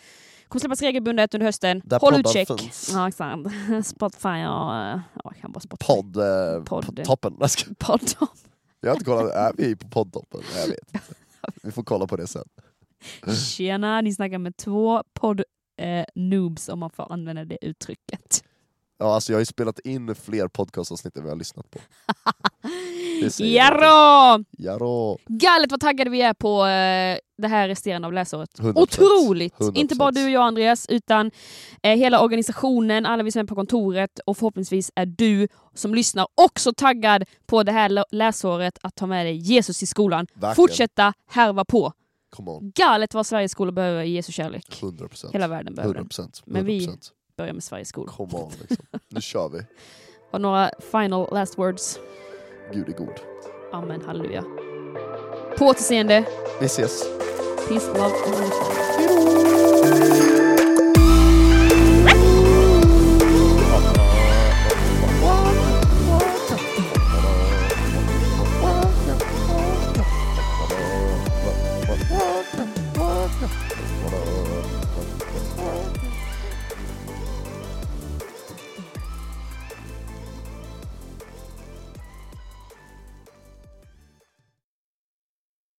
kommer 0.49 0.61
släppas 0.61 0.83
regelbundet 0.83 1.35
under 1.35 1.45
hösten. 1.47 1.83
Där 1.85 1.99
Håll 2.01 2.21
utkik. 2.21 2.49
finns. 2.61 2.91
Ja, 2.93 3.09
exakt. 3.09 3.39
Spotify 3.87 4.29
och... 4.29 4.35
Ja, 4.45 5.03
jag 5.25 5.37
kan 5.41 5.53
bara 5.53 5.61
Spotify. 5.61 5.87
Podd, 5.95 6.17
eh, 6.17 6.65
Podd. 6.65 6.87
på 6.97 7.05
toppen. 7.05 7.37
Jag. 7.41 7.51
Jag 8.81 8.91
har 8.91 8.95
inte 8.95 9.05
kollat, 9.05 9.31
är 9.33 9.53
vi 9.57 9.77
på 9.77 9.89
poddtoppen? 9.89 10.41
Jag 10.57 10.67
vet. 10.69 11.03
Vi 11.63 11.71
får 11.73 11.83
kolla 11.83 12.07
på 12.07 12.17
det 12.17 12.27
sen. 12.27 12.45
Tjena, 13.49 14.01
ni 14.01 14.15
snackar 14.15 14.39
med 14.39 14.57
två 14.57 15.03
podd 15.13 15.43
eh, 15.81 16.05
noobs 16.15 16.69
om 16.69 16.79
man 16.79 16.91
får 16.91 17.13
använda 17.13 17.45
det 17.45 17.59
uttrycket. 17.65 18.45
Ja, 18.99 19.15
alltså 19.15 19.33
jag 19.33 19.37
har 19.37 19.41
ju 19.41 19.47
spelat 19.47 19.79
in 19.79 20.15
fler 20.15 20.49
podcastavsnitt 20.49 21.17
än 21.17 21.23
vi 21.25 21.29
har 21.29 21.37
lyssnat 21.37 21.71
på. 21.71 21.79
Jarå! 23.39 24.45
Jarå! 24.59 25.19
Galet 25.27 25.71
vad 25.71 25.81
taggade 25.81 26.11
vi 26.11 26.23
är 26.23 26.35
på 26.35 26.67
eh, 26.67 27.19
det 27.43 27.49
här 27.49 27.69
resterande 27.69 28.07
av 28.07 28.13
läsåret. 28.13 28.51
100%. 28.59 28.79
Otroligt! 28.79 29.55
100%. 29.55 29.77
Inte 29.77 29.95
bara 29.95 30.11
du 30.11 30.25
och 30.25 30.31
jag 30.31 30.43
Andreas, 30.43 30.87
utan 30.89 31.31
eh, 31.83 31.97
hela 31.99 32.21
organisationen, 32.21 33.07
alla 33.07 33.23
vi 33.23 33.33
som 33.33 33.41
är 33.41 33.45
på 33.45 33.55
kontoret 33.55 34.19
och 34.27 34.37
förhoppningsvis 34.37 34.91
är 34.95 35.07
du 35.07 35.49
som 35.75 35.95
lyssnar 35.95 36.27
också 36.35 36.73
taggad 36.73 37.25
på 37.47 37.63
det 37.63 37.73
här 37.73 37.89
lä- 37.89 38.05
läsåret 38.11 38.79
att 38.83 38.95
ta 38.95 39.07
med 39.07 39.27
dig 39.27 39.37
Jesus 39.37 39.83
i 39.83 39.87
skolan. 39.87 40.27
Verkligen. 40.35 40.55
Fortsätta 40.55 41.13
härva 41.31 41.65
på. 41.65 41.93
Galet 42.75 43.15
vad 43.15 43.27
Sveriges 43.27 43.53
skolor 43.53 43.73
behöver 43.73 44.03
Jesu 44.03 44.33
kärlek. 44.33 44.83
100%. 44.83 45.33
Hela 45.33 45.49
världen 45.49 45.75
behöver 45.75 45.95
den. 45.95 46.05
100%. 46.05 46.11
100%. 46.11 46.43
Men 46.47 46.65
vi- 46.65 46.89
Börja 47.37 47.53
med 47.53 47.63
Sveriges 47.65 47.89
skolor. 47.89 48.09
Come 48.17 48.33
on 48.35 48.53
liksom. 48.61 48.87
Nu 49.09 49.21
kör 49.21 49.49
vi. 49.49 49.61
Har 50.33 50.39
några 50.39 50.71
final 50.93 51.29
last 51.33 51.59
words? 51.59 51.99
Gud 52.73 52.89
är 52.89 52.93
god. 52.93 53.21
Amen, 53.73 54.03
halleluja. 54.07 54.45
På 55.59 55.65
återseende. 55.65 56.25
Vi 56.61 56.67
ses. 56.67 57.05
Peace, 57.69 57.87
love 57.87 58.15
and. 58.27 59.56